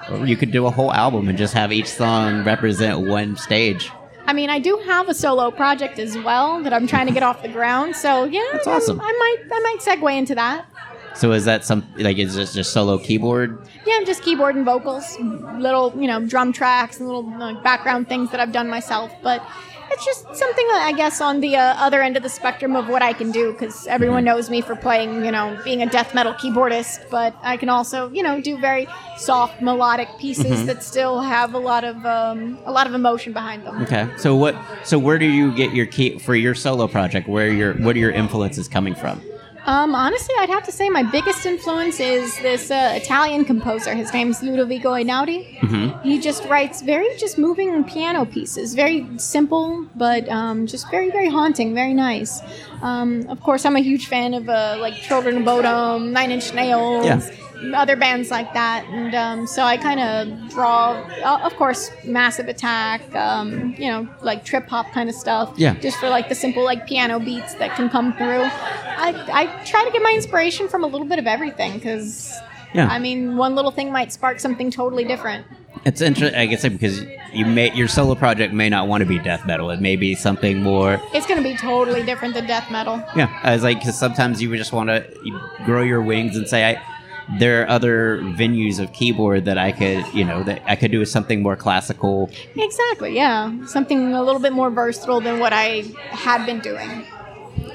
or 0.09 0.25
you 0.25 0.35
could 0.35 0.51
do 0.51 0.65
a 0.65 0.71
whole 0.71 0.91
album 0.91 1.27
and 1.29 1.37
just 1.37 1.53
have 1.53 1.71
each 1.71 1.87
song 1.87 2.43
represent 2.43 2.99
one 3.01 3.35
stage 3.37 3.91
I 4.27 4.33
mean, 4.33 4.49
I 4.49 4.59
do 4.59 4.77
have 4.85 5.09
a 5.09 5.13
solo 5.13 5.51
project 5.51 5.99
as 5.99 6.15
well 6.17 6.61
that 6.63 6.71
I'm 6.73 6.85
trying 6.87 7.07
to 7.07 7.11
get 7.13 7.23
off 7.23 7.41
the 7.41 7.49
ground. 7.49 7.95
So 7.95 8.23
yeah, 8.25 8.41
That's 8.53 8.67
awesome. 8.67 9.01
I 9.01 9.11
might 9.23 9.39
I 9.57 9.59
might 9.67 9.79
segue 9.81 10.17
into 10.17 10.35
that. 10.35 10.65
So 11.15 11.31
is 11.31 11.45
that 11.45 11.65
some 11.65 11.85
like 11.97 12.17
is 12.17 12.35
this 12.35 12.53
just 12.53 12.71
solo 12.73 12.97
keyboard 12.97 13.67
Yeah, 13.85 13.95
I'm 13.97 14.05
just 14.05 14.23
keyboard 14.23 14.55
and 14.55 14.65
vocals, 14.65 15.17
little 15.19 15.93
you 15.95 16.07
know 16.07 16.25
drum 16.25 16.53
tracks 16.53 16.99
and 16.99 17.07
little 17.07 17.23
like, 17.37 17.61
background 17.63 18.07
things 18.07 18.31
that 18.31 18.39
I've 18.39 18.51
done 18.51 18.69
myself. 18.69 19.11
But 19.21 19.43
it's 19.93 20.05
just 20.05 20.23
something 20.23 20.67
that 20.69 20.83
I 20.85 20.93
guess 20.93 21.19
on 21.19 21.41
the 21.41 21.57
uh, 21.57 21.75
other 21.77 22.01
end 22.01 22.15
of 22.15 22.23
the 22.23 22.29
spectrum 22.29 22.77
of 22.77 22.87
what 22.87 23.01
I 23.01 23.11
can 23.11 23.29
do 23.31 23.51
because 23.51 23.87
everyone 23.87 24.23
knows 24.23 24.49
me 24.49 24.61
for 24.61 24.75
playing 24.75 25.25
you 25.25 25.31
know 25.31 25.59
being 25.65 25.81
a 25.81 25.85
death 25.85 26.15
metal 26.15 26.33
keyboardist, 26.33 27.09
but 27.09 27.35
I 27.41 27.57
can 27.57 27.67
also 27.69 28.09
you 28.11 28.23
know 28.23 28.39
do 28.39 28.57
very 28.57 28.87
soft 29.17 29.61
melodic 29.61 30.07
pieces 30.17 30.65
that 30.65 30.81
still 30.83 31.19
have 31.21 31.53
a 31.53 31.59
lot 31.59 31.83
of 31.83 32.05
um, 32.05 32.57
a 32.65 32.71
lot 32.71 32.87
of 32.87 32.93
emotion 32.93 33.33
behind 33.33 33.65
them. 33.65 33.81
okay 33.81 34.09
so 34.17 34.35
what 34.35 34.55
so 34.83 34.97
where 34.97 35.19
do 35.19 35.25
you 35.25 35.53
get 35.55 35.73
your 35.75 35.85
key 35.85 36.17
for 36.19 36.35
your 36.35 36.55
solo 36.55 36.87
project 36.87 37.27
where 37.27 37.51
your 37.51 37.73
what 37.75 37.95
are 37.95 37.99
your 37.99 38.11
influences 38.11 38.67
coming 38.67 38.95
from 38.95 39.21
Um, 39.65 39.93
honestly, 39.93 40.33
I'd 40.39 40.49
have 40.49 40.63
to 40.63 40.71
say 40.71 40.89
my 40.89 41.03
biggest 41.03 41.45
influence 41.45 41.99
is 41.99 42.35
this 42.39 42.71
uh, 42.71 42.93
Italian 42.95 43.45
composer. 43.45 43.93
His 43.93 44.11
name's 44.11 44.41
Ludovico 44.41 44.89
Einaudi. 44.91 46.01
He 46.03 46.19
just 46.19 46.43
writes 46.45 46.81
very 46.81 47.07
just 47.17 47.37
moving 47.37 47.83
piano 47.83 48.25
pieces, 48.25 48.73
very 48.73 49.07
simple, 49.17 49.85
but 49.95 50.27
um, 50.29 50.65
just 50.65 50.89
very 50.89 51.11
very 51.11 51.29
haunting, 51.29 51.75
very 51.75 51.93
nice. 51.93 52.41
Um, 52.81 53.27
of 53.29 53.41
course, 53.41 53.65
I'm 53.65 53.75
a 53.75 53.81
huge 53.81 54.07
fan 54.07 54.33
of 54.33 54.49
uh, 54.49 54.77
like 54.79 54.95
Children 54.95 55.37
of 55.37 55.43
Bodom, 55.43 56.11
Nine 56.11 56.31
Inch 56.31 56.53
Nails. 56.53 57.05
Yeah. 57.05 57.21
Other 57.75 57.95
bands 57.95 58.31
like 58.31 58.53
that, 58.53 58.85
and 58.85 59.13
um, 59.13 59.47
so 59.47 59.63
I 59.63 59.77
kind 59.77 59.99
of 59.99 60.49
draw, 60.49 60.93
uh, 61.23 61.39
of 61.43 61.53
course, 61.55 61.91
Massive 62.05 62.47
Attack, 62.47 63.15
um, 63.15 63.75
you 63.77 63.87
know, 63.87 64.07
like 64.21 64.43
trip 64.43 64.67
hop 64.67 64.91
kind 64.91 65.09
of 65.09 65.15
stuff. 65.15 65.53
Yeah. 65.57 65.75
Just 65.75 65.97
for 65.97 66.09
like 66.09 66.27
the 66.29 66.35
simple 66.35 66.63
like 66.63 66.87
piano 66.87 67.19
beats 67.19 67.53
that 67.55 67.75
can 67.75 67.89
come 67.89 68.13
through. 68.13 68.41
I, 68.43 69.13
I 69.31 69.63
try 69.65 69.83
to 69.85 69.91
get 69.91 70.01
my 70.01 70.11
inspiration 70.13 70.67
from 70.67 70.83
a 70.83 70.87
little 70.87 71.07
bit 71.07 71.19
of 71.19 71.27
everything 71.27 71.73
because 71.73 72.33
Yeah. 72.73 72.87
I 72.87 72.99
mean 72.99 73.37
one 73.37 73.53
little 73.55 73.71
thing 73.71 73.91
might 73.91 74.11
spark 74.11 74.39
something 74.39 74.71
totally 74.71 75.03
different. 75.03 75.45
It's 75.83 76.01
interesting, 76.01 76.39
I 76.39 76.45
guess, 76.45 76.61
because 76.67 77.01
you 77.33 77.45
may 77.45 77.73
your 77.73 77.87
solo 77.87 78.13
project 78.13 78.53
may 78.53 78.69
not 78.69 78.87
want 78.87 79.01
to 79.01 79.07
be 79.07 79.17
death 79.19 79.45
metal. 79.47 79.71
It 79.71 79.81
may 79.81 79.95
be 79.95 80.13
something 80.15 80.61
more. 80.61 81.01
It's 81.13 81.25
gonna 81.25 81.41
be 81.41 81.55
totally 81.57 82.03
different 82.03 82.33
than 82.35 82.45
death 82.45 82.69
metal. 82.69 83.03
Yeah, 83.15 83.39
I 83.41 83.53
was 83.53 83.63
like, 83.63 83.79
because 83.79 83.97
sometimes 83.97 84.41
you 84.41 84.49
would 84.49 84.57
just 84.59 84.73
want 84.73 84.89
to 84.89 85.05
grow 85.65 85.81
your 85.81 86.01
wings 86.01 86.35
and 86.35 86.47
say, 86.47 86.65
I. 86.75 86.81
There 87.39 87.61
are 87.61 87.69
other 87.69 88.19
venues 88.21 88.79
of 88.79 88.91
keyboard 88.93 89.45
that 89.45 89.57
I 89.57 89.71
could, 89.71 90.05
you 90.13 90.25
know, 90.25 90.43
that 90.43 90.61
I 90.65 90.75
could 90.75 90.91
do 90.91 91.03
something 91.05 91.41
more 91.41 91.55
classical. 91.55 92.29
Exactly, 92.55 93.15
yeah. 93.15 93.65
Something 93.65 94.13
a 94.13 94.23
little 94.23 94.41
bit 94.41 94.53
more 94.53 94.69
versatile 94.69 95.21
than 95.21 95.39
what 95.39 95.53
I 95.53 95.83
had 96.09 96.45
been 96.45 96.59
doing. 96.59 97.05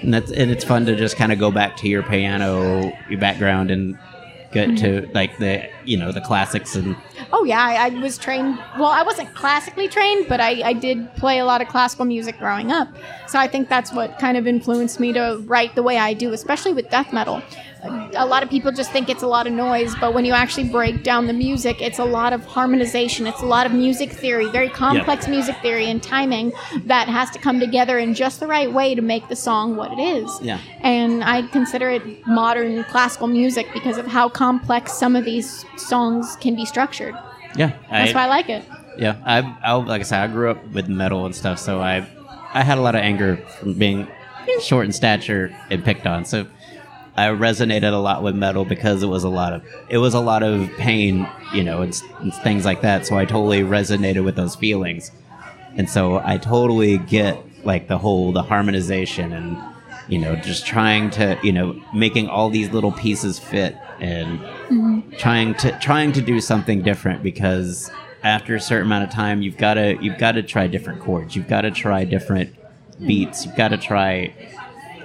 And 0.02 0.12
that's 0.12 0.30
and 0.30 0.50
it's 0.50 0.64
fun 0.64 0.86
to 0.86 0.96
just 0.96 1.16
kind 1.16 1.32
of 1.32 1.38
go 1.38 1.50
back 1.50 1.76
to 1.78 1.88
your 1.88 2.02
piano, 2.02 2.92
your 3.08 3.18
background, 3.18 3.70
and 3.70 3.98
get 4.52 4.76
to 4.78 5.02
mm-hmm. 5.02 5.12
like 5.12 5.36
the 5.38 5.68
you 5.84 5.96
know 5.96 6.12
the 6.12 6.20
classics 6.20 6.76
and 6.76 6.96
Oh 7.32 7.44
yeah, 7.44 7.62
I, 7.62 7.86
I 7.86 7.88
was 8.00 8.18
trained. 8.18 8.58
Well, 8.78 8.90
I 8.90 9.02
wasn't 9.02 9.34
classically 9.34 9.88
trained, 9.88 10.28
but 10.28 10.40
I, 10.40 10.62
I 10.62 10.72
did 10.72 11.12
play 11.16 11.38
a 11.38 11.44
lot 11.44 11.60
of 11.60 11.68
classical 11.68 12.04
music 12.04 12.38
growing 12.38 12.70
up. 12.70 12.88
So 13.26 13.38
I 13.38 13.48
think 13.48 13.68
that's 13.68 13.92
what 13.92 14.18
kind 14.18 14.36
of 14.36 14.46
influenced 14.46 15.00
me 15.00 15.12
to 15.12 15.42
write 15.46 15.74
the 15.74 15.82
way 15.82 15.98
I 15.98 16.14
do, 16.14 16.32
especially 16.32 16.72
with 16.72 16.88
death 16.88 17.12
metal. 17.12 17.42
A 17.82 18.26
lot 18.26 18.42
of 18.42 18.50
people 18.50 18.72
just 18.72 18.90
think 18.90 19.08
it's 19.08 19.22
a 19.22 19.26
lot 19.26 19.46
of 19.46 19.52
noise, 19.52 19.94
but 20.00 20.14
when 20.14 20.24
you 20.24 20.32
actually 20.32 20.68
break 20.68 21.02
down 21.02 21.26
the 21.26 21.32
music, 21.32 21.80
it's 21.80 21.98
a 21.98 22.04
lot 22.04 22.32
of 22.32 22.44
harmonization. 22.44 23.26
It's 23.26 23.42
a 23.42 23.46
lot 23.46 23.66
of 23.66 23.72
music 23.72 24.10
theory, 24.10 24.48
very 24.50 24.68
complex 24.68 25.28
music 25.28 25.56
theory 25.62 25.86
and 25.90 26.02
timing 26.02 26.52
that 26.84 27.08
has 27.08 27.30
to 27.30 27.38
come 27.38 27.60
together 27.60 27.98
in 27.98 28.14
just 28.14 28.40
the 28.40 28.46
right 28.46 28.72
way 28.72 28.94
to 28.94 29.02
make 29.02 29.28
the 29.28 29.36
song 29.36 29.76
what 29.76 29.92
it 29.92 30.00
is. 30.00 30.30
Yeah. 30.40 30.58
And 30.80 31.22
I 31.22 31.42
consider 31.48 31.90
it 31.90 32.26
modern 32.26 32.82
classical 32.84 33.26
music 33.26 33.66
because 33.72 33.98
of 33.98 34.06
how 34.06 34.28
complex 34.28 34.92
some 34.94 35.14
of 35.14 35.24
these 35.24 35.64
songs 35.76 36.36
can 36.40 36.56
be 36.56 36.64
structured. 36.64 37.14
yeah, 37.56 37.72
That's 37.90 38.14
why 38.14 38.24
I 38.24 38.26
like 38.28 38.48
it. 38.48 38.64
Yeah, 38.98 39.20
I, 39.24 39.40
I 39.62 39.72
like 39.74 40.00
I 40.00 40.04
said, 40.04 40.22
I 40.22 40.32
grew 40.32 40.50
up 40.50 40.66
with 40.68 40.88
metal 40.88 41.26
and 41.26 41.34
stuff, 41.36 41.58
so 41.58 41.80
I 41.82 42.06
I 42.54 42.62
had 42.62 42.78
a 42.78 42.80
lot 42.80 42.94
of 42.94 43.02
anger 43.02 43.36
from 43.58 43.74
being 43.74 44.08
short 44.62 44.86
in 44.86 44.92
stature 44.92 45.54
and 45.70 45.84
picked 45.84 46.06
on. 46.06 46.24
So 46.24 46.46
I 47.16 47.28
resonated 47.28 47.92
a 47.92 47.96
lot 47.96 48.22
with 48.22 48.34
metal 48.34 48.64
because 48.64 49.02
it 49.02 49.06
was 49.06 49.24
a 49.24 49.28
lot 49.28 49.52
of 49.52 49.64
it 49.88 49.98
was 49.98 50.14
a 50.14 50.20
lot 50.20 50.42
of 50.42 50.70
pain, 50.76 51.28
you 51.54 51.64
know, 51.64 51.82
and, 51.82 52.02
and 52.20 52.34
things 52.34 52.64
like 52.64 52.82
that. 52.82 53.06
So 53.06 53.16
I 53.16 53.24
totally 53.24 53.60
resonated 53.60 54.24
with 54.24 54.36
those 54.36 54.54
feelings, 54.54 55.10
and 55.76 55.88
so 55.88 56.20
I 56.22 56.36
totally 56.36 56.98
get 56.98 57.38
like 57.64 57.88
the 57.88 57.98
whole 57.98 58.32
the 58.32 58.42
harmonization 58.42 59.32
and 59.32 59.58
you 60.08 60.18
know 60.18 60.36
just 60.36 60.66
trying 60.66 61.10
to 61.10 61.38
you 61.42 61.52
know 61.52 61.82
making 61.94 62.28
all 62.28 62.50
these 62.50 62.70
little 62.70 62.92
pieces 62.92 63.38
fit 63.38 63.76
and 63.98 64.38
mm-hmm. 64.38 65.10
trying 65.16 65.54
to 65.54 65.76
trying 65.80 66.12
to 66.12 66.20
do 66.20 66.40
something 66.40 66.82
different 66.82 67.22
because 67.22 67.90
after 68.22 68.54
a 68.54 68.60
certain 68.60 68.86
amount 68.86 69.04
of 69.04 69.10
time 69.10 69.42
you've 69.42 69.56
got 69.56 69.74
to 69.74 69.96
you've 70.00 70.18
got 70.18 70.32
to 70.32 70.42
try 70.42 70.66
different 70.66 71.00
chords. 71.00 71.34
You've 71.34 71.48
got 71.48 71.62
to 71.62 71.70
try 71.70 72.04
different 72.04 72.54
mm-hmm. 72.54 73.06
beats. 73.06 73.46
You've 73.46 73.56
got 73.56 73.68
to 73.68 73.78
try 73.78 74.34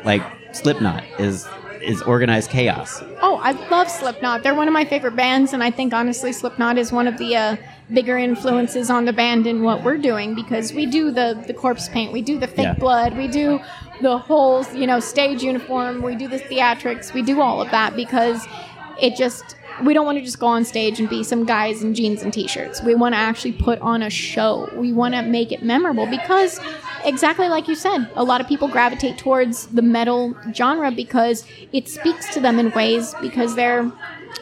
like 0.03 0.23
slipknot 0.53 1.03
is 1.19 1.47
is 1.81 2.01
organized 2.03 2.49
chaos 2.49 3.01
Oh, 3.23 3.35
I 3.43 3.51
love 3.69 3.89
Slipknot. 3.89 4.41
They're 4.43 4.55
one 4.55 4.67
of 4.67 4.73
my 4.73 4.83
favorite 4.85 5.15
bands, 5.15 5.53
and 5.53 5.63
I 5.63 5.69
think 5.71 5.93
honestly, 5.93 6.31
Slipknot 6.33 6.77
is 6.77 6.91
one 6.91 7.07
of 7.07 7.17
the 7.17 7.35
uh, 7.35 7.55
bigger 7.93 8.17
influences 8.17 8.89
on 8.89 9.05
the 9.05 9.13
band 9.13 9.45
and 9.45 9.63
what 9.63 9.83
we're 9.83 9.97
doing 9.99 10.33
because 10.33 10.73
we 10.73 10.85
do 10.85 11.11
the 11.11 11.41
the 11.45 11.53
corpse 11.53 11.87
paint, 11.89 12.11
we 12.11 12.21
do 12.21 12.39
the 12.39 12.47
fake 12.47 12.63
Yeah. 12.65 12.73
blood, 12.73 13.15
we 13.15 13.27
do 13.27 13.59
the 14.01 14.17
whole 14.17 14.65
you 14.73 14.87
know 14.87 14.99
stage 14.99 15.43
uniform, 15.43 16.01
we 16.01 16.15
do 16.15 16.27
the 16.27 16.39
theatrics, 16.39 17.13
we 17.13 17.21
do 17.21 17.41
all 17.41 17.61
of 17.61 17.69
that 17.71 17.95
because 17.95 18.47
it 18.99 19.15
just 19.15 19.55
we 19.83 19.93
don't 19.93 20.05
want 20.05 20.17
to 20.17 20.23
just 20.23 20.39
go 20.39 20.47
on 20.47 20.63
stage 20.65 20.99
and 20.99 21.09
be 21.09 21.23
some 21.23 21.45
guys 21.45 21.83
in 21.83 21.93
jeans 21.93 22.21
and 22.21 22.33
t-shirts. 22.33 22.83
We 22.83 22.93
want 22.95 23.13
to 23.13 23.17
actually 23.19 23.53
put 23.53 23.79
on 23.79 24.03
a 24.03 24.09
show. 24.09 24.69
We 24.75 24.93
want 24.93 25.13
to 25.15 25.21
make 25.23 25.51
it 25.51 25.63
memorable 25.63 26.05
because 26.07 26.59
exactly 27.05 27.47
like 27.47 27.67
you 27.67 27.75
said, 27.75 28.09
a 28.15 28.23
lot 28.23 28.41
of 28.41 28.47
people 28.47 28.67
gravitate 28.67 29.17
towards 29.17 29.67
the 29.67 29.81
metal 29.81 30.35
genre 30.53 30.91
because 30.91 31.45
it 31.71 31.87
speaks 31.87 32.33
to 32.33 32.39
them 32.39 32.59
in 32.59 32.71
ways 32.71 33.13
because 33.21 33.55
they're 33.55 33.91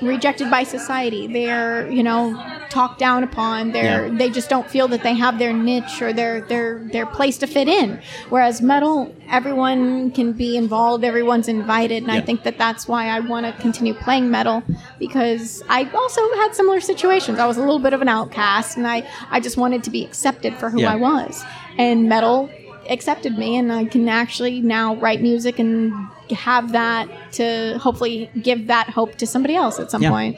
rejected 0.02 0.50
by 0.50 0.64
society. 0.64 1.28
They're, 1.28 1.90
you 1.90 2.04
know, 2.04 2.42
talked 2.70 3.00
down 3.00 3.24
upon. 3.24 3.72
They're 3.72 4.08
Yeah. 4.08 4.18
they 4.18 4.30
just 4.30 4.50
don't 4.50 4.70
feel 4.70 4.88
that 4.90 5.04
they 5.04 5.14
have 5.14 5.40
their 5.40 5.52
niche 5.54 6.02
or 6.02 6.14
their 6.14 6.42
their 6.42 6.80
their 6.92 7.06
place 7.06 7.38
to 7.40 7.48
fit 7.48 7.68
in. 7.68 8.00
Whereas 8.30 8.62
metal, 8.62 9.14
everyone 9.30 10.12
can 10.12 10.32
be 10.34 10.56
involved, 10.56 11.04
everyone's 11.04 11.48
invited, 11.48 12.04
and 12.04 12.12
I 12.12 12.22
think 12.22 12.44
that 12.44 12.58
that's 12.58 12.88
why 12.88 13.08
I 13.08 13.20
want 13.20 13.46
to 13.46 13.62
continue 13.62 13.94
playing 13.94 14.30
metal 14.32 14.64
because 15.00 15.64
I 15.70 15.90
also 15.94 16.22
had 16.36 16.54
similar 16.56 16.80
situations. 16.80 17.40
I 17.40 17.46
was 17.48 17.58
a 17.58 17.62
little 17.62 17.80
bit 17.80 17.94
of 17.94 18.02
an 18.02 18.08
outcast, 18.10 18.78
and 18.78 18.88
I 18.88 19.04
I 19.32 19.40
just 19.40 19.58
wanted 19.58 19.84
to 19.84 19.90
be 19.90 20.04
accepted 20.06 20.54
for 20.56 20.70
who 20.70 20.82
Yeah. 20.82 20.94
I 20.94 20.96
was, 20.96 21.44
and 21.78 22.08
metal 22.08 22.50
accepted 22.90 23.38
me 23.38 23.56
and 23.56 23.72
I 23.72 23.86
can 23.86 24.10
actually 24.10 24.62
now 24.62 24.96
write 24.96 25.22
music 25.22 25.60
and 25.60 25.94
have 26.32 26.72
that 26.72 27.08
to 27.34 27.78
hopefully 27.80 28.30
give 28.42 28.68
that 28.68 28.90
hope 28.90 29.16
to 29.16 29.26
somebody 29.28 29.56
else 29.56 29.80
at 29.80 29.92
some 29.92 30.02
Yeah. 30.02 30.10
point. 30.12 30.38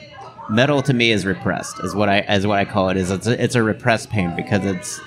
metal 0.50 0.82
to 0.82 0.92
me 0.92 1.12
is 1.12 1.24
repressed 1.24 1.78
is 1.84 1.94
what 1.94 2.08
i 2.08 2.20
as 2.22 2.46
what 2.46 2.58
i 2.58 2.64
call 2.64 2.88
it 2.88 2.96
is 2.96 3.10
it's 3.10 3.26
a, 3.28 3.42
it's 3.42 3.54
a 3.54 3.62
repressed 3.62 4.10
pain 4.10 4.34
because 4.34 4.64
it's 4.64 5.00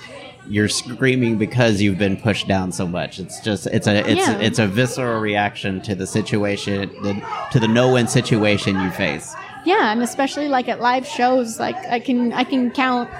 you're 0.48 0.68
screaming 0.68 1.36
because 1.36 1.80
you've 1.82 1.98
been 1.98 2.16
pushed 2.16 2.48
down 2.48 2.72
so 2.72 2.86
much 2.86 3.18
it's 3.18 3.38
just 3.40 3.66
it's 3.66 3.86
a 3.86 3.96
it's 4.10 4.26
Yeah. 4.26 4.38
it's 4.38 4.58
a 4.58 4.66
visceral 4.66 5.20
reaction 5.20 5.80
to 5.82 5.94
the 5.94 6.06
situation 6.06 6.88
the, 7.02 7.22
to 7.52 7.60
the 7.60 7.68
no-win 7.68 8.06
situation 8.08 8.80
you 8.80 8.90
face 8.92 9.34
Yeah, 9.66 9.92
and 9.92 10.02
especially 10.02 10.48
like 10.48 10.68
at 10.68 10.80
live 10.80 11.06
shows, 11.06 11.58
like 11.60 11.76
I 11.90 11.98
can 12.00 12.32
I 12.32 12.44
can 12.44 12.70
count 12.70 13.10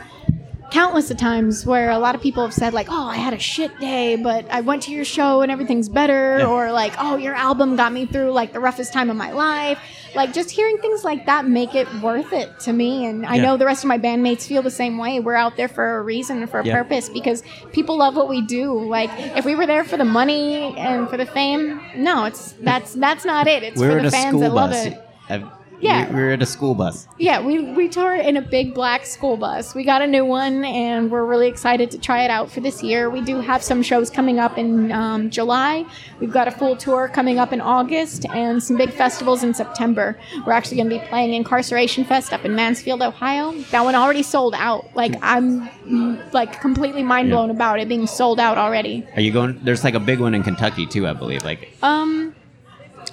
countless 0.70 1.10
of 1.10 1.16
times 1.16 1.64
where 1.64 1.90
a 1.90 1.98
lot 1.98 2.14
of 2.14 2.20
people 2.20 2.42
have 2.42 2.52
said 2.54 2.74
like, 2.74 2.88
"Oh, 2.90 3.06
I 3.06 3.16
had 3.16 3.32
a 3.34 3.38
shit 3.38 3.78
day, 3.80 4.16
but 4.16 4.44
I 4.50 4.60
went 4.60 4.82
to 4.84 4.92
your 4.92 5.04
show 5.04 5.42
and 5.42 5.50
everything's 5.52 5.88
better," 5.88 6.38
Yeah. 6.40 6.46
or 6.46 6.72
like, 6.72 6.92
"Oh, 6.98 7.16
your 7.16 7.34
album 7.34 7.76
got 7.76 7.92
me 7.92 8.06
through 8.06 8.32
like 8.32 8.52
the 8.52 8.60
roughest 8.60 8.92
time 8.92 9.08
of 9.10 9.16
my 9.16 9.32
life." 9.32 9.78
Like 10.14 10.32
just 10.32 10.50
hearing 10.50 10.78
things 10.78 11.04
like 11.04 11.26
that 11.26 11.46
make 11.46 11.74
it 11.74 11.86
worth 12.02 12.32
it 12.32 12.58
to 12.60 12.72
me, 12.72 13.04
and 13.06 13.26
I 13.26 13.36
Yeah. 13.36 13.42
know 13.42 13.56
the 13.56 13.66
rest 13.66 13.84
of 13.84 13.88
my 13.88 13.98
bandmates 13.98 14.46
feel 14.46 14.62
the 14.62 14.70
same 14.70 14.96
way. 14.98 15.20
We're 15.20 15.34
out 15.34 15.56
there 15.56 15.68
for 15.68 15.98
a 15.98 16.02
reason, 16.02 16.38
and 16.40 16.50
for 16.50 16.60
a 16.60 16.64
Yeah. 16.64 16.74
purpose, 16.74 17.08
because 17.10 17.42
people 17.72 17.96
love 17.98 18.16
what 18.16 18.28
we 18.28 18.40
do. 18.40 18.72
Like 18.72 19.10
if 19.36 19.44
we 19.44 19.54
were 19.54 19.66
there 19.66 19.84
for 19.84 19.96
the 19.96 20.04
money 20.06 20.74
and 20.76 21.08
for 21.08 21.16
the 21.16 21.26
fame, 21.26 21.80
no, 21.96 22.24
it's 22.24 22.54
that's 22.62 22.94
that's 22.94 23.24
not 23.24 23.46
it. 23.46 23.62
It's 23.62 23.80
we 23.80 23.86
were 23.88 23.98
for 23.98 24.02
the 24.02 24.10
fans 24.10 24.40
that 24.40 24.52
love 24.54 24.72
it. 24.72 25.00
I've- 25.28 25.44
Yeah. 25.80 26.08
we, 26.08 26.14
we 26.16 26.20
were 26.22 26.30
in 26.30 26.42
a 26.42 26.46
school 26.46 26.74
bus 26.74 27.06
Yeah, 27.18 27.40
we, 27.40 27.60
we 27.60 27.88
tour 27.88 28.14
in 28.14 28.36
a 28.36 28.42
big 28.42 28.74
black 28.74 29.04
school 29.06 29.36
bus. 29.36 29.74
We 29.74 29.84
got 29.84 30.02
a 30.02 30.06
new 30.06 30.24
one 30.24 30.64
and 30.64 31.10
we're 31.10 31.24
really 31.24 31.48
excited 31.48 31.90
to 31.92 31.98
try 31.98 32.24
it 32.24 32.30
out 32.30 32.50
for 32.50 32.60
this 32.60 32.82
year. 32.82 33.10
We 33.10 33.20
do 33.20 33.40
have 33.40 33.62
some 33.62 33.82
shows 33.82 34.10
coming 34.10 34.38
up 34.38 34.58
in 34.58 34.90
um, 34.92 35.30
July. 35.30 35.84
We've 36.20 36.32
got 36.32 36.48
a 36.48 36.50
full 36.50 36.76
tour 36.76 37.08
coming 37.08 37.38
up 37.38 37.52
in 37.52 37.60
August 37.60 38.26
and 38.30 38.62
some 38.62 38.76
big 38.76 38.90
festivals 38.90 39.42
in 39.42 39.52
September. 39.54 40.18
We're 40.46 40.52
actually 40.52 40.78
going 40.78 40.90
to 40.90 40.98
be 40.98 41.04
playing 41.06 41.34
Incarceration 41.34 42.04
Fest 42.04 42.32
up 42.32 42.44
in 42.44 42.54
Mansfield, 42.54 43.02
Ohio. 43.02 43.52
That 43.70 43.84
one 43.84 43.94
already 43.94 44.22
sold 44.22 44.54
out. 44.54 44.94
Like, 44.94 45.14
I'm 45.22 45.68
mm, 45.68 46.32
like 46.32 46.60
completely 46.60 47.02
mind 47.02 47.30
blown 47.30 47.50
about 47.50 47.80
it 47.80 47.88
being 47.88 48.06
sold 48.06 48.40
out 48.40 48.58
already. 48.58 49.06
are 49.14 49.20
you 49.20 49.32
going 49.32 49.58
there's 49.62 49.84
like 49.84 49.94
a 49.94 50.00
big 50.00 50.20
one 50.20 50.34
in 50.34 50.42
kentucky 50.42 50.86
too 50.86 51.06
i 51.06 51.12
believe 51.12 51.44
like 51.44 51.72
Um, 51.82 52.25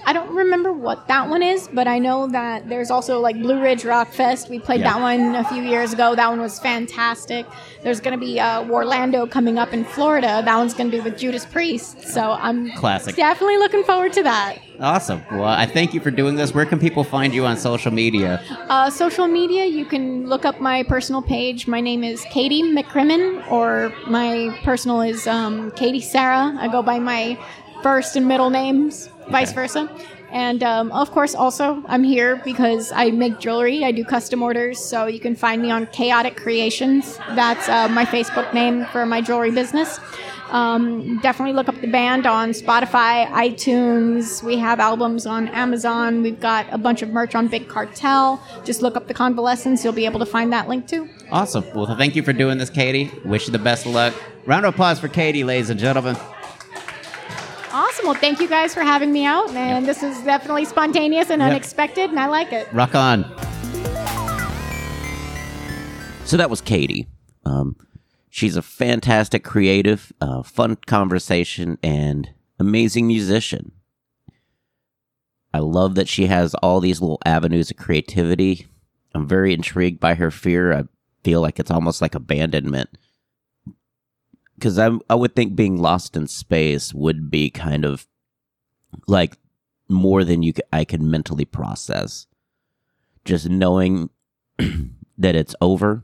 I 0.05 0.11
don't 0.13 0.35
remember 0.35 0.73
what 0.73 1.07
that 1.07 1.29
one 1.29 1.41
is, 1.41 1.69
but 1.71 1.87
I 1.87 1.97
know 1.99 2.27
that 2.27 2.67
there's 2.67 2.91
also 2.91 3.19
like 3.21 3.37
Blue 3.41 3.61
Ridge 3.61 3.85
Rock 3.85 4.11
Fest. 4.11 4.49
We 4.49 4.59
played 4.59 4.81
Yeah. 4.81 4.93
that 4.93 5.01
one 5.01 5.35
a 5.35 5.43
few 5.45 5.61
years 5.63 5.93
ago. 5.93 6.13
That 6.15 6.29
one 6.29 6.41
was 6.41 6.59
fantastic. 6.59 7.45
There's 7.83 7.99
going 8.01 8.17
to 8.19 8.23
be 8.25 8.39
uh, 8.39 8.67
Orlando 8.69 9.25
coming 9.27 9.57
up 9.57 9.71
in 9.73 9.85
Florida. 9.85 10.41
That 10.43 10.57
one's 10.57 10.73
going 10.73 10.91
to 10.91 10.97
be 10.97 11.01
with 11.01 11.17
Judas 11.17 11.45
Priest. 11.45 12.01
So 12.07 12.31
I'm 12.33 12.71
Classic. 12.73 13.15
definitely 13.15 13.57
looking 13.57 13.83
forward 13.83 14.11
to 14.13 14.23
that. 14.23 14.57
awesome 14.79 15.21
well 15.31 15.43
i 15.63 15.65
thank 15.67 15.93
you 15.93 15.99
for 16.05 16.09
doing 16.11 16.35
this 16.35 16.51
where 16.55 16.65
can 16.65 16.79
people 16.79 17.03
find 17.03 17.31
you 17.37 17.45
on 17.45 17.55
social 17.55 17.91
media 17.91 18.41
Uh, 18.73 18.89
social 18.89 19.27
media, 19.27 19.63
you 19.65 19.85
can 19.85 20.27
look 20.27 20.43
up 20.49 20.59
my 20.59 20.81
personal 20.83 21.21
page. 21.21 21.67
My 21.67 21.79
name 21.79 22.03
is 22.03 22.25
Katie 22.31 22.63
McCrimmon, 22.63 23.23
or 23.51 23.93
my 24.07 24.49
personal 24.63 25.01
is 25.01 25.27
um, 25.27 25.69
Katie 25.81 26.01
Sarah. 26.01 26.45
I 26.59 26.67
go 26.67 26.81
by 26.81 26.97
my 26.99 27.37
first 27.83 28.15
and 28.15 28.27
middle 28.27 28.49
names, 28.49 29.09
vice 29.29 29.53
versa. 29.53 29.89
And 30.31 30.63
um, 30.63 30.91
of 30.91 31.11
course, 31.11 31.35
also, 31.35 31.83
I'm 31.85 32.03
here 32.03 32.41
because 32.43 32.91
I 32.91 33.11
make 33.11 33.39
jewelry. 33.39 33.83
I 33.83 33.91
do 33.91 34.03
custom 34.03 34.41
orders, 34.41 34.79
so 34.83 35.05
you 35.05 35.19
can 35.19 35.35
find 35.35 35.61
me 35.61 35.69
on 35.69 35.85
Chaotic 35.87 36.35
Creations. 36.37 37.17
That's 37.35 37.69
uh, 37.69 37.87
my 37.89 38.03
Facebook 38.03 38.51
name 38.51 38.85
for 38.85 39.05
my 39.05 39.21
jewelry 39.21 39.51
business. 39.51 39.99
Um, 40.49 41.19
definitely 41.19 41.53
look 41.53 41.67
up 41.69 41.79
the 41.81 41.87
band 41.87 42.25
on 42.27 42.49
Spotify, 42.49 43.27
iTunes. 43.27 44.43
We 44.43 44.57
have 44.57 44.79
albums 44.79 45.25
on 45.25 45.47
Amazon. 45.49 46.21
We've 46.23 46.39
got 46.39 46.65
a 46.71 46.77
bunch 46.77 47.01
of 47.01 47.09
merch 47.09 47.33
on 47.35 47.47
Big 47.47 47.67
Cartel. 47.67 48.41
Just 48.63 48.81
look 48.81 48.95
up 48.95 49.07
the 49.07 49.13
Convalescence. 49.15 49.83
You'll 49.83 49.93
be 49.93 50.05
able 50.05 50.19
to 50.19 50.25
find 50.27 50.51
that 50.53 50.67
link 50.67 50.87
too. 50.87 51.09
awesome 51.31 51.63
well 51.73 51.95
thank 51.97 52.15
you 52.15 52.21
for 52.21 52.33
doing 52.33 52.57
this 52.59 52.69
katie 52.69 53.09
wish 53.25 53.47
you 53.47 53.51
the 53.51 53.57
best 53.57 53.85
of 53.87 53.91
luck 53.93 54.13
round 54.45 54.65
of 54.65 54.73
applause 54.73 54.99
for 54.99 55.07
katie 55.07 55.43
ladies 55.43 55.69
and 55.71 55.79
gentlemen 55.79 56.15
Awesome. 57.73 58.05
Well, 58.05 58.13
thank 58.13 58.39
you 58.39 58.47
guys 58.47 58.73
for 58.73 58.81
having 58.81 59.11
me 59.11 59.25
out. 59.25 59.49
And 59.51 59.85
this 59.85 60.03
is 60.03 60.21
definitely 60.21 60.65
spontaneous 60.65 61.29
and 61.31 61.41
Yep. 61.41 61.49
unexpected, 61.51 62.09
and 62.11 62.19
I 62.19 62.27
like 62.27 62.53
it. 62.53 62.71
rock 62.73 62.93
on 62.95 63.23
So 66.25 66.37
that 66.37 66.49
was 66.49 66.61
Katie. 66.61 67.07
Um, 67.45 67.75
she's 68.29 68.55
a 68.55 68.61
fantastic 68.61 69.43
creative, 69.43 70.11
uh, 70.21 70.41
fun 70.43 70.77
conversation, 70.87 71.77
and 71.83 72.29
amazing 72.59 73.07
musician. 73.07 73.71
I 75.53 75.59
love 75.59 75.95
that 75.95 76.07
she 76.07 76.27
has 76.27 76.55
all 76.55 76.79
these 76.79 77.01
little 77.01 77.19
avenues 77.25 77.69
of 77.69 77.77
creativity. 77.77 78.65
I'm 79.13 79.27
very 79.27 79.53
intrigued 79.53 79.99
by 79.99 80.15
her 80.15 80.31
fear. 80.31 80.73
I 80.73 80.83
feel 81.23 81.41
like 81.41 81.59
it's 81.59 81.69
almost 81.69 82.01
like 82.01 82.15
abandonment. 82.15 82.89
Because 84.63 84.79
I, 84.79 84.97
I 85.09 85.15
would 85.15 85.35
think 85.35 85.57
being 85.57 85.75
lost 85.75 86.15
in 86.15 86.25
space 86.25 86.93
would 86.93 87.29
be 87.29 87.49
kind 87.49 87.83
of 87.83 88.07
like 89.07 89.37
more 89.89 90.23
than 90.23 90.41
you 90.41 90.53
I 90.71 90.85
can 90.85 91.11
mentally 91.11 91.43
process. 91.43 92.27
Just 93.25 93.49
knowing 93.49 94.09
that 95.17 95.35
it's 95.35 95.53
over 95.59 96.03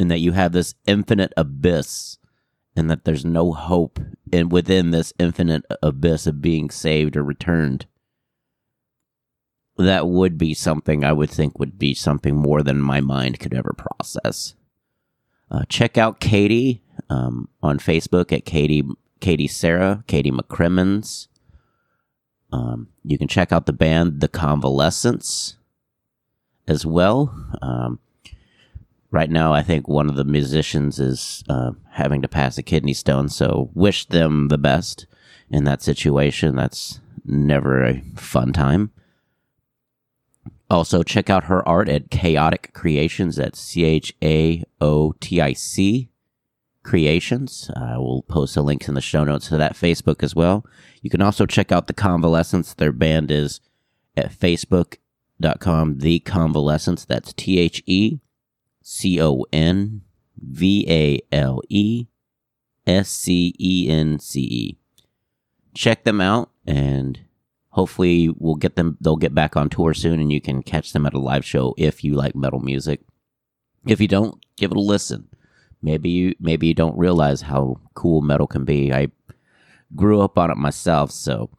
and 0.00 0.10
that 0.10 0.18
you 0.18 0.32
have 0.32 0.50
this 0.50 0.74
infinite 0.88 1.32
abyss 1.36 2.18
and 2.74 2.90
that 2.90 3.04
there's 3.04 3.24
no 3.24 3.52
hope 3.52 4.00
and 4.32 4.50
within 4.50 4.90
this 4.90 5.12
infinite 5.16 5.62
abyss 5.84 6.26
of 6.26 6.42
being 6.42 6.68
saved 6.68 7.16
or 7.16 7.22
returned 7.22 7.86
that 9.76 10.08
would 10.08 10.36
be 10.36 10.52
something 10.54 11.04
i 11.04 11.12
would 11.12 11.30
think 11.30 11.58
would 11.58 11.78
be 11.78 11.94
something 11.94 12.34
more 12.34 12.62
than 12.62 12.80
my 12.80 13.00
mind 13.00 13.38
could 13.38 13.54
ever 13.54 13.72
process 13.72 14.54
uh, 15.50 15.62
check 15.68 15.96
out 15.96 16.18
katie 16.20 16.83
um, 17.10 17.48
on 17.62 17.78
facebook 17.78 18.32
at 18.32 18.44
katie 18.44 18.84
katie 19.20 19.48
sarah 19.48 20.04
katie 20.06 20.30
mccrimmons. 20.30 21.28
Um, 22.52 22.88
you 23.04 23.18
can 23.18 23.26
check 23.28 23.50
out 23.52 23.66
the 23.66 23.72
band 23.72 24.20
the 24.20 24.28
convalescence 24.28 25.56
as 26.68 26.86
well. 26.86 27.34
Um, 27.60 27.98
right 29.10 29.30
now 29.30 29.52
i 29.52 29.62
think 29.62 29.86
one 29.86 30.08
of 30.08 30.16
the 30.16 30.24
musicians 30.24 30.98
is 30.98 31.44
uh, 31.48 31.70
having 31.92 32.20
to 32.20 32.26
pass 32.26 32.58
a 32.58 32.62
kidney 32.64 32.92
stone 32.92 33.28
so 33.28 33.70
wish 33.72 34.06
them 34.06 34.48
the 34.48 34.58
best 34.58 35.06
in 35.50 35.64
that 35.64 35.82
situation. 35.82 36.56
That's 36.56 37.00
never 37.24 37.82
a 37.84 38.02
fun 38.16 38.52
time. 38.52 38.90
Also 40.70 41.02
check 41.02 41.28
out 41.30 41.44
her 41.44 41.66
art 41.68 41.88
at 41.88 42.10
chaotic 42.10 42.72
creations 42.72 43.38
at 43.38 43.54
c-h-a-o-t-i-c 43.54 44.08
creations 46.84 47.70
uh, 47.76 47.94
i 47.94 47.98
will 47.98 48.22
post 48.22 48.56
a 48.56 48.62
link 48.62 48.86
in 48.86 48.94
the 48.94 49.00
show 49.00 49.24
notes 49.24 49.48
to 49.48 49.56
that 49.56 49.74
facebook 49.74 50.22
as 50.22 50.34
well 50.34 50.64
you 51.02 51.10
can 51.10 51.22
also 51.22 51.46
check 51.46 51.72
out 51.72 51.86
the 51.86 51.92
convalescence 51.92 52.74
their 52.74 52.92
band 52.92 53.30
is 53.30 53.60
at 54.16 54.30
facebook.com 54.30 55.98
the 55.98 56.20
convalescence 56.20 57.04
that's 57.04 57.32
t-h-e 57.32 58.20
C 58.84 59.20
O 59.20 59.44
N 59.50 60.02
V 60.36 60.86
A 60.88 61.20
L 61.34 61.62
E 61.68 62.06
S 62.86 63.08
C 63.08 63.54
E 63.58 63.88
N 63.88 64.18
C 64.20 64.40
E. 64.40 64.78
Check 65.74 66.04
them 66.04 66.20
out 66.20 66.50
and 66.66 67.18
hopefully 67.70 68.28
we'll 68.36 68.54
get 68.54 68.76
them 68.76 68.96
they'll 69.00 69.16
get 69.16 69.34
back 69.34 69.56
on 69.56 69.70
tour 69.70 69.94
soon 69.94 70.20
and 70.20 70.30
you 70.30 70.40
can 70.40 70.62
catch 70.62 70.92
them 70.92 71.06
at 71.06 71.14
a 71.14 71.18
live 71.18 71.44
show 71.44 71.74
if 71.78 72.04
you 72.04 72.14
like 72.14 72.36
metal 72.36 72.60
music. 72.60 73.00
If 73.86 74.00
you 74.00 74.08
don't, 74.08 74.44
give 74.56 74.70
it 74.70 74.76
a 74.76 74.80
listen. 74.80 75.28
Maybe 75.84 76.08
you 76.08 76.34
maybe 76.40 76.66
you 76.66 76.74
don't 76.74 76.96
realize 76.96 77.42
how 77.42 77.78
cool 77.92 78.22
metal 78.22 78.46
can 78.46 78.64
be. 78.64 78.90
I 78.90 79.08
grew 79.94 80.22
up 80.22 80.38
on 80.38 80.50
it 80.50 80.56
myself, 80.56 81.10
so 81.10 81.50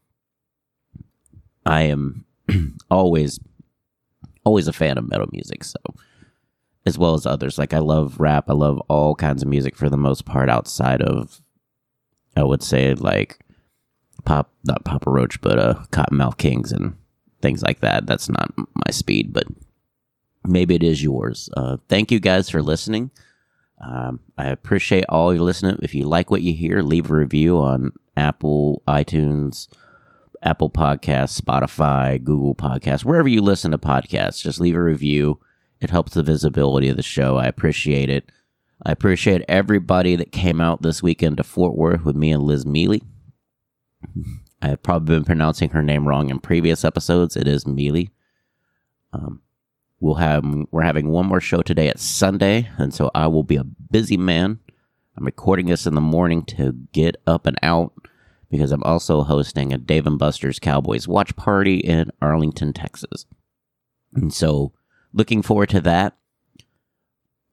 I 1.64 1.84
am 1.84 2.26
always 2.90 3.40
always 4.44 4.68
a 4.68 4.74
fan 4.74 4.98
of 4.98 5.08
metal 5.08 5.28
music, 5.32 5.64
so 5.64 5.78
as 6.88 6.98
well 6.98 7.14
as 7.14 7.28
others. 7.28 7.60
Like 7.60 7.72
I 7.72 7.78
love 7.78 8.20
rap. 8.20 8.46
I 8.50 8.54
love 8.54 8.80
all 8.88 9.14
kinds 9.14 9.44
of 9.44 9.48
music 9.48 9.76
for 9.76 9.92
the 9.92 9.98
most 9.98 10.26
part 10.26 10.50
outside 10.50 11.04
of 11.04 11.40
I 12.36 12.44
would 12.44 12.64
say 12.64 12.96
like 12.96 13.40
pop 14.24 14.52
not 14.64 14.84
Papa 14.86 15.08
Roach, 15.08 15.40
but 15.40 15.60
uh 15.60 15.76
Kottonmouth 15.92 16.38
Kings 16.38 16.72
and 16.72 16.98
things 17.44 17.62
like 17.62 17.82
that. 17.82 18.08
That's 18.08 18.28
not 18.28 18.52
my 18.58 18.90
speed, 18.90 19.34
but 19.34 19.46
maybe 20.44 20.74
it 20.74 20.82
is 20.82 21.04
yours. 21.04 21.48
Uh, 21.56 21.78
thank 21.90 22.12
you 22.12 22.20
guys 22.20 22.50
for 22.50 22.64
listening. 22.64 23.12
Um, 23.82 24.22
I 24.38 24.48
appreciate 24.48 25.06
all 25.10 25.34
you 25.34 25.44
listening. 25.44 25.78
If 25.82 25.94
you 25.94 26.06
like 26.06 26.32
what 26.32 26.42
you 26.42 26.54
hear, 26.54 26.82
leave 26.82 27.12
a 27.12 27.16
review 27.16 27.58
on 27.58 27.92
Apple, 28.16 28.82
iTunes, 28.88 29.68
Apple 30.42 30.70
Podcasts, 30.70 31.40
Spotify, 31.40 32.24
Google 32.24 32.56
Podcasts, 32.56 33.04
wherever 33.04 33.28
you 33.28 33.42
listen 33.42 33.72
to 33.72 33.78
podcasts. 33.78 34.42
Just 34.42 34.60
leave 34.60 34.76
a 34.76 34.82
review. 34.82 35.40
It 35.82 35.90
helps 35.90 36.14
the 36.14 36.24
visibility 36.24 36.90
of 36.90 36.98
the 36.98 37.04
show. 37.04 37.38
I 37.38 37.48
appreciate 37.48 38.10
it. 38.10 38.32
I 38.86 38.92
appreciate 38.92 39.44
everybody 39.48 40.16
that 40.16 40.32
came 40.32 40.62
out 40.62 40.82
this 40.82 41.02
weekend 41.02 41.38
to 41.38 41.44
Fort 41.44 41.76
Worth 41.76 42.04
with 42.04 42.16
me 42.16 42.32
and 42.32 42.44
Liz 42.44 42.66
Mealy. 42.66 43.04
I've 44.62 44.84
probably 44.84 45.16
been 45.16 45.26
pronouncing 45.26 45.70
her 45.70 45.84
name 45.84 46.08
wrong 46.08 46.30
in 46.30 46.40
previous 46.40 46.84
episodes. 46.86 47.36
It 47.36 47.48
is 47.48 47.68
Mealy. 47.68 48.10
Um, 49.14 49.42
we'll 50.00 50.16
have 50.16 50.46
we're 50.72 50.82
having 50.82 51.10
one 51.10 51.26
more 51.26 51.42
show 51.42 51.62
today 51.62 51.88
at 51.88 52.00
Sunday, 52.00 52.70
and 52.78 52.94
so 52.94 53.12
I 53.16 53.28
will 53.28 53.44
be 53.44 53.56
a 53.56 53.64
busy 53.64 54.18
man. 54.18 54.60
I'm 55.18 55.26
recording 55.26 55.68
this 55.68 55.86
in 55.88 55.96
the 55.96 56.02
morning 56.02 56.44
to 56.46 56.74
get 56.92 57.16
up 57.26 57.46
and 57.46 57.58
out 57.64 57.94
because 58.50 58.72
I'm 58.72 58.84
also 58.84 59.24
hosting 59.24 59.74
a 59.74 59.78
Dave 59.78 60.06
and 60.06 60.20
Buster's 60.20 60.60
Cowboys 60.60 61.08
watch 61.08 61.36
party 61.36 61.78
in 61.78 62.12
Arlington, 62.22 62.74
Texas. 62.74 63.26
And 64.14 64.34
so, 64.34 64.74
looking 65.14 65.42
forward 65.42 65.70
to 65.70 65.82
that. 65.82 66.18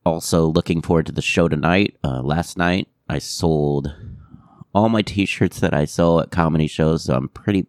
Also, 0.04 0.46
looking 0.46 0.82
forward 0.82 1.06
to 1.06 1.12
the 1.12 1.22
show 1.22 1.48
tonight. 1.48 1.96
Uh, 2.02 2.22
last 2.22 2.58
night, 2.58 2.88
I 3.08 3.18
sold 3.18 3.94
all 4.74 4.88
my 4.88 5.02
T-shirts 5.02 5.60
that 5.60 5.74
I 5.74 5.84
sell 5.84 6.20
at 6.20 6.30
comedy 6.30 6.66
shows, 6.66 7.04
so 7.04 7.14
I'm 7.14 7.28
pretty, 7.28 7.66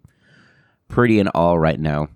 pretty 0.88 1.20
in 1.20 1.28
all 1.30 1.60
right 1.60 1.80
now. 1.80 2.10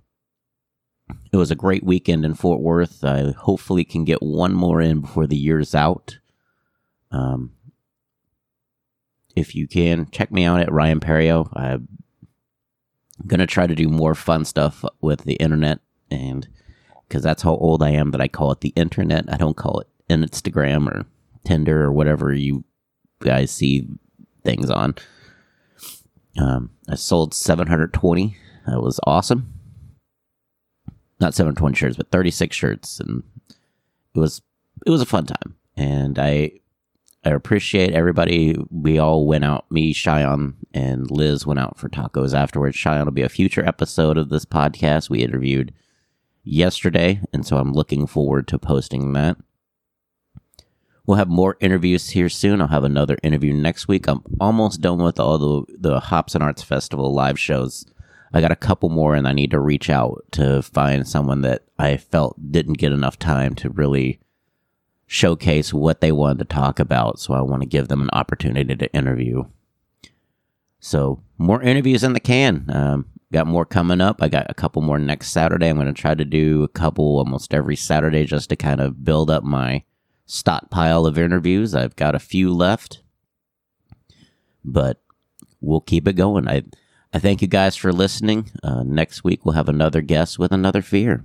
It 1.31 1.37
was 1.37 1.51
a 1.51 1.55
great 1.55 1.83
weekend 1.83 2.25
in 2.25 2.33
Fort 2.33 2.61
Worth. 2.61 3.03
I 3.03 3.31
hopefully 3.31 3.83
can 3.83 4.05
get 4.05 4.21
one 4.21 4.53
more 4.53 4.81
in 4.81 5.01
before 5.01 5.27
the 5.27 5.37
year's 5.37 5.75
out. 5.75 6.19
Um, 7.11 7.51
if 9.35 9.53
you 9.53 9.67
can, 9.67 10.09
check 10.11 10.31
me 10.31 10.45
out 10.45 10.61
at 10.61 10.71
Ryan 10.71 10.99
Perrio. 10.99 11.49
I'm 11.55 11.87
gonna 13.25 13.47
try 13.47 13.67
to 13.67 13.75
do 13.75 13.87
more 13.87 14.15
fun 14.15 14.45
stuff 14.45 14.83
with 15.01 15.25
the 15.25 15.35
internet, 15.35 15.79
and 16.09 16.47
because 17.07 17.23
that's 17.23 17.43
how 17.43 17.55
old 17.55 17.83
I 17.83 17.91
am 17.91 18.11
that 18.11 18.21
I 18.21 18.27
call 18.27 18.51
it 18.51 18.61
the 18.61 18.73
internet. 18.75 19.25
I 19.31 19.37
don't 19.37 19.57
call 19.57 19.79
it 19.79 19.87
Instagram 20.09 20.87
or 20.87 21.05
Tinder 21.43 21.83
or 21.83 21.91
whatever 21.91 22.33
you 22.33 22.63
guys 23.19 23.51
see 23.51 23.87
things 24.43 24.69
on. 24.69 24.95
Um, 26.39 26.71
I 26.89 26.95
sold 26.95 27.33
720. 27.33 28.37
That 28.67 28.81
was 28.81 28.99
awesome. 29.05 29.56
Not 31.19 31.33
720 31.33 31.75
shirts, 31.75 31.97
but 31.97 32.11
36 32.11 32.55
shirts, 32.55 32.99
and 32.99 33.23
it 34.13 34.19
was 34.19 34.41
it 34.85 34.91
was 34.91 35.01
a 35.01 35.05
fun 35.05 35.25
time. 35.25 35.55
And 35.75 36.19
I 36.19 36.51
I 37.25 37.31
appreciate 37.31 37.93
everybody. 37.93 38.55
We 38.69 38.99
all 38.99 39.25
went 39.25 39.43
out. 39.43 39.69
Me, 39.71 39.91
Cheyenne, 39.93 40.55
and 40.73 41.09
Liz 41.11 41.45
went 41.45 41.59
out 41.59 41.77
for 41.77 41.89
tacos 41.89 42.33
afterwards. 42.33 42.75
Cheyenne 42.75 43.05
will 43.05 43.11
be 43.11 43.23
a 43.23 43.29
future 43.29 43.65
episode 43.65 44.17
of 44.17 44.29
this 44.29 44.45
podcast. 44.45 45.09
We 45.09 45.23
interviewed 45.23 45.73
yesterday, 46.43 47.21
and 47.33 47.45
so 47.45 47.57
I'm 47.57 47.73
looking 47.73 48.07
forward 48.07 48.47
to 48.49 48.59
posting 48.59 49.13
that. 49.13 49.37
We'll 51.05 51.17
have 51.17 51.29
more 51.29 51.57
interviews 51.59 52.09
here 52.09 52.29
soon. 52.29 52.61
I'll 52.61 52.67
have 52.67 52.83
another 52.83 53.17
interview 53.23 53.53
next 53.53 53.87
week. 53.87 54.07
I'm 54.07 54.23
almost 54.39 54.81
done 54.81 54.99
with 54.99 55.19
all 55.19 55.37
the 55.37 55.77
the 55.77 55.99
Hops 55.99 56.35
and 56.35 56.43
Arts 56.43 56.63
Festival 56.63 57.13
live 57.13 57.39
shows. 57.39 57.85
I 58.33 58.41
got 58.41 58.51
a 58.51 58.57
couple 58.57 58.89
more, 58.89 59.15
and 59.15 59.27
I 59.27 59.33
need 59.33 59.51
to 59.51 59.59
reach 59.59 59.89
out 59.89 60.23
to 60.31 60.61
find 60.61 61.07
someone 61.07 61.41
that 61.41 61.63
I 61.79 61.97
felt 61.97 62.51
didn't 62.51 62.77
get 62.77 62.91
enough 62.91 63.17
time 63.17 63.55
to 63.55 63.69
really 63.69 64.19
showcase 65.05 65.73
what 65.73 66.01
they 66.01 66.11
wanted 66.11 66.39
to 66.39 66.45
talk 66.55 66.79
about. 66.79 67.19
So 67.19 67.33
I 67.33 67.41
want 67.41 67.61
to 67.61 67.67
give 67.67 67.87
them 67.87 68.01
an 68.01 68.09
opportunity 68.11 68.75
to 68.75 68.93
interview. 68.93 69.43
So 70.79 71.23
more 71.37 71.61
interviews 71.61 72.03
in 72.03 72.13
the 72.13 72.19
can. 72.19 72.65
Um, 72.69 73.05
got 73.31 73.47
more 73.47 73.65
coming 73.65 74.01
up. 74.01 74.21
I 74.21 74.27
got 74.27 74.49
a 74.49 74.53
couple 74.53 74.81
more 74.81 74.99
next 74.99 75.31
Saturday. 75.31 75.67
I'm 75.67 75.77
going 75.77 75.87
to 75.87 75.93
try 75.93 76.13
to 76.13 76.25
do 76.25 76.63
a 76.63 76.67
couple 76.67 77.17
almost 77.17 77.53
every 77.53 77.75
Saturday 77.75 78.25
just 78.25 78.49
to 78.49 78.55
kind 78.55 78.81
of 78.81 79.03
build 79.03 79.29
up 79.29 79.43
my 79.43 79.83
stockpile 80.25 81.05
of 81.05 81.17
interviews. 81.17 81.73
I've 81.73 81.95
got 81.95 82.15
a 82.15 82.19
few 82.19 82.53
left, 82.53 83.01
but 84.63 85.01
we'll 85.61 85.81
keep 85.81 86.07
it 86.07 86.13
going. 86.13 86.47
I 86.47 86.63
I 87.13 87.19
thank 87.19 87.41
you 87.41 87.47
guys 87.47 87.75
for 87.75 87.93
listening. 87.93 88.51
Uh, 88.63 88.83
next 88.83 89.23
week 89.23 89.45
we'll 89.45 89.55
have 89.55 89.69
another 89.69 90.01
guest 90.01 90.37
with 90.37 90.51
another 90.51 90.81
fear. 90.81 91.23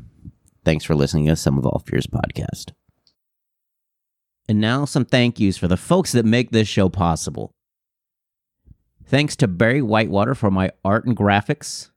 Thanks 0.64 0.84
for 0.84 0.94
listening 0.94 1.26
to 1.26 1.36
Some 1.36 1.58
of 1.58 1.66
All 1.66 1.82
Fears 1.84 2.06
podcast. 2.06 2.72
And 4.48 4.60
now 4.60 4.84
some 4.84 5.04
thank 5.04 5.40
yous 5.40 5.56
for 5.56 5.68
the 5.68 5.76
folks 5.76 6.12
that 6.12 6.24
make 6.24 6.50
this 6.50 6.68
show 6.68 6.88
possible. 6.88 7.52
Thanks 9.04 9.36
to 9.36 9.48
Barry 9.48 9.82
Whitewater 9.82 10.34
for 10.34 10.50
my 10.50 10.70
art 10.84 11.04
and 11.04 11.16
graphics. 11.16 11.90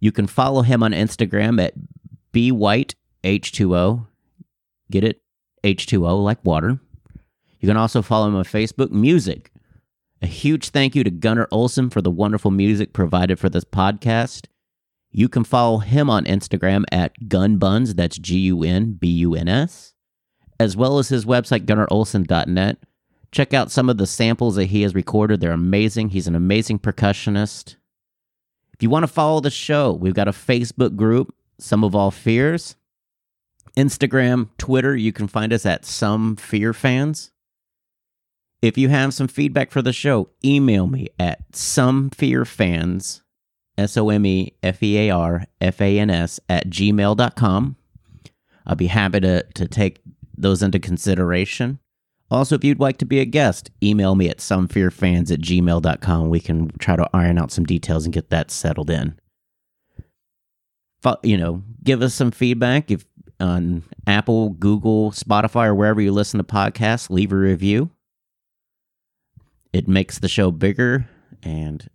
You 0.00 0.12
can 0.12 0.26
follow 0.26 0.62
him 0.62 0.82
on 0.82 0.92
Instagram 0.92 1.62
at 1.62 1.74
bwhiteh2o. 2.32 4.06
Get 4.90 5.04
it? 5.04 5.20
H2O 5.62 6.24
like 6.24 6.44
water. 6.44 6.80
You 7.60 7.68
can 7.68 7.76
also 7.76 8.02
follow 8.02 8.26
him 8.26 8.34
on 8.34 8.44
Facebook, 8.44 8.90
Music. 8.90 9.51
A 10.22 10.26
huge 10.26 10.68
thank 10.68 10.94
you 10.94 11.02
to 11.02 11.10
Gunnar 11.10 11.48
Olsen 11.50 11.90
for 11.90 12.00
the 12.00 12.10
wonderful 12.10 12.52
music 12.52 12.92
provided 12.92 13.40
for 13.40 13.48
this 13.48 13.64
podcast. 13.64 14.46
You 15.10 15.28
can 15.28 15.42
follow 15.42 15.78
him 15.78 16.08
on 16.08 16.24
Instagram 16.26 16.84
at 16.92 17.12
gunbuns, 17.24 17.96
that's 17.96 18.18
G 18.18 18.38
U 18.38 18.62
N 18.62 18.92
B 18.92 19.08
U 19.08 19.34
N 19.34 19.48
S, 19.48 19.94
as 20.60 20.76
well 20.76 20.98
as 20.98 21.08
his 21.08 21.24
website, 21.24 21.66
gunnarolsen.net. 21.66 22.78
Check 23.32 23.52
out 23.52 23.72
some 23.72 23.90
of 23.90 23.98
the 23.98 24.06
samples 24.06 24.54
that 24.54 24.66
he 24.66 24.82
has 24.82 24.94
recorded. 24.94 25.40
They're 25.40 25.50
amazing. 25.50 26.10
He's 26.10 26.28
an 26.28 26.36
amazing 26.36 26.78
percussionist. 26.78 27.76
If 28.72 28.82
you 28.82 28.90
want 28.90 29.02
to 29.02 29.08
follow 29.08 29.40
the 29.40 29.50
show, 29.50 29.92
we've 29.92 30.14
got 30.14 30.28
a 30.28 30.32
Facebook 30.32 30.94
group, 30.94 31.34
Some 31.58 31.82
of 31.82 31.96
All 31.96 32.10
Fears. 32.12 32.76
Instagram, 33.76 34.50
Twitter, 34.56 34.94
you 34.94 35.12
can 35.12 35.26
find 35.26 35.52
us 35.52 35.66
at 35.66 35.84
Some 35.84 36.36
Fear 36.36 36.72
Fans. 36.74 37.31
If 38.62 38.78
you 38.78 38.88
have 38.90 39.12
some 39.12 39.26
feedback 39.26 39.72
for 39.72 39.82
the 39.82 39.92
show, 39.92 40.30
email 40.44 40.86
me 40.86 41.08
at 41.18 41.50
somefearfans, 41.50 43.20
S 43.76 43.96
O 43.96 44.08
M 44.08 44.24
E 44.24 44.52
F 44.62 44.80
E 44.80 44.98
A 44.98 45.10
R 45.10 45.44
F 45.60 45.80
A 45.80 45.98
N 45.98 46.08
S, 46.08 46.38
at 46.48 46.70
gmail.com. 46.70 47.76
I'll 48.64 48.76
be 48.76 48.86
happy 48.86 49.18
to, 49.20 49.42
to 49.42 49.66
take 49.66 50.00
those 50.38 50.62
into 50.62 50.78
consideration. 50.78 51.80
Also, 52.30 52.54
if 52.54 52.62
you'd 52.62 52.78
like 52.78 52.98
to 52.98 53.04
be 53.04 53.18
a 53.18 53.24
guest, 53.24 53.70
email 53.82 54.14
me 54.14 54.28
at 54.30 54.38
somefearfans 54.38 55.32
at 55.32 55.40
gmail.com. 55.40 56.30
We 56.30 56.40
can 56.40 56.70
try 56.78 56.94
to 56.94 57.10
iron 57.12 57.38
out 57.38 57.50
some 57.50 57.64
details 57.64 58.04
and 58.04 58.14
get 58.14 58.30
that 58.30 58.52
settled 58.52 58.90
in. 58.90 59.18
You 61.24 61.36
know, 61.36 61.64
give 61.82 62.00
us 62.00 62.14
some 62.14 62.30
feedback. 62.30 62.92
If 62.92 63.04
on 63.40 63.82
Apple, 64.06 64.50
Google, 64.50 65.10
Spotify, 65.10 65.66
or 65.66 65.74
wherever 65.74 66.00
you 66.00 66.12
listen 66.12 66.38
to 66.38 66.44
podcasts, 66.44 67.10
leave 67.10 67.32
a 67.32 67.36
review. 67.36 67.90
It 69.72 69.88
makes 69.88 70.18
the 70.18 70.28
show 70.28 70.50
bigger 70.50 71.08
and 71.42 71.88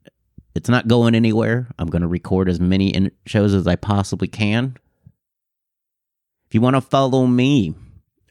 it's 0.55 0.69
not 0.69 0.87
going 0.87 1.13
anywhere. 1.13 1.67
I'm 1.77 1.87
going 1.87 2.01
to 2.01 2.07
record 2.07 2.49
as 2.49 2.59
many 2.59 2.89
in- 2.89 3.11
shows 3.25 3.53
as 3.53 3.67
I 3.67 3.75
possibly 3.75 4.27
can. 4.27 4.77
If 6.47 6.55
you 6.55 6.61
want 6.61 6.75
to 6.75 6.81
follow 6.81 7.27
me 7.27 7.75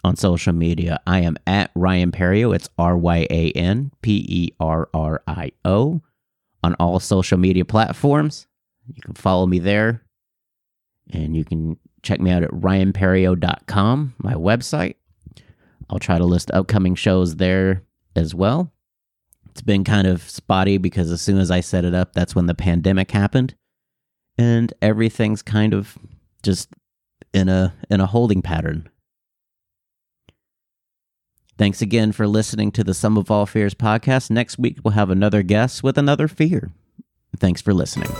on 0.03 0.17
social 0.17 0.53
media, 0.53 1.01
I 1.07 1.21
am 1.21 1.37
at 1.47 1.71
Ryan 1.75 2.11
Perrio. 2.11 2.55
It's 2.55 2.69
R 2.79 2.97
Y 2.97 3.27
A 3.31 3.53
N 3.53 3.93
P 4.03 4.25
E 4.29 4.53
R 4.59 4.89
R 4.93 5.23
I 5.29 5.53
O 5.65 6.01
on 6.65 6.75
all 6.81 6.99
social 6.99 7.39
media 7.39 7.65
platforms. 7.65 8.47
You 8.93 9.03
can 9.03 9.15
follow 9.15 9.47
me 9.47 9.59
there 9.59 10.03
and 11.11 11.37
you 11.37 11.45
can 11.45 11.79
check 12.03 12.21
me 12.21 12.31
out 12.31 12.43
at 12.43 12.51
ryanperrio.com, 12.51 14.15
my 14.19 14.35
website. 14.35 14.95
I'll 15.89 15.99
try 15.99 16.19
to 16.19 16.25
list 16.25 16.51
upcoming 16.53 16.95
shows 16.95 17.37
there 17.37 17.83
as 18.17 18.35
well. 18.35 18.73
It's 19.57 19.63
been 19.63 19.85
kind 19.85 20.07
of 20.07 20.29
spotty 20.29 20.77
because 20.77 21.11
as 21.11 21.23
soon 21.23 21.39
as 21.39 21.51
I 21.51 21.61
set 21.61 21.87
it 21.87 21.95
up, 21.95 22.13
that's 22.13 22.35
when 22.35 22.45
the 22.45 22.55
pandemic 22.55 23.11
happened. 23.11 23.55
And 24.37 24.71
everything's 24.83 25.41
kind 25.41 25.73
of 25.73 25.97
just 26.43 26.69
in 27.33 27.49
a 27.49 27.73
in 27.89 28.03
a 28.03 28.07
holding 28.07 28.43
pattern. 28.43 28.91
Thanks 31.57 31.81
again 31.81 32.13
for 32.13 32.29
listening 32.29 32.71
to 32.73 32.85
the 32.85 32.93
Some 32.93 33.17
of 33.17 33.31
All 33.31 33.47
Fears 33.47 33.73
podcast. 33.73 34.29
Next 34.31 34.59
week 34.59 34.77
we'll 34.85 34.93
have 34.93 35.09
another 35.09 35.43
guest 35.43 35.83
with 35.83 35.97
another 35.97 36.29
fear. 36.29 36.71
Thanks 37.39 37.63
for 37.63 37.73
listening. 37.73 38.11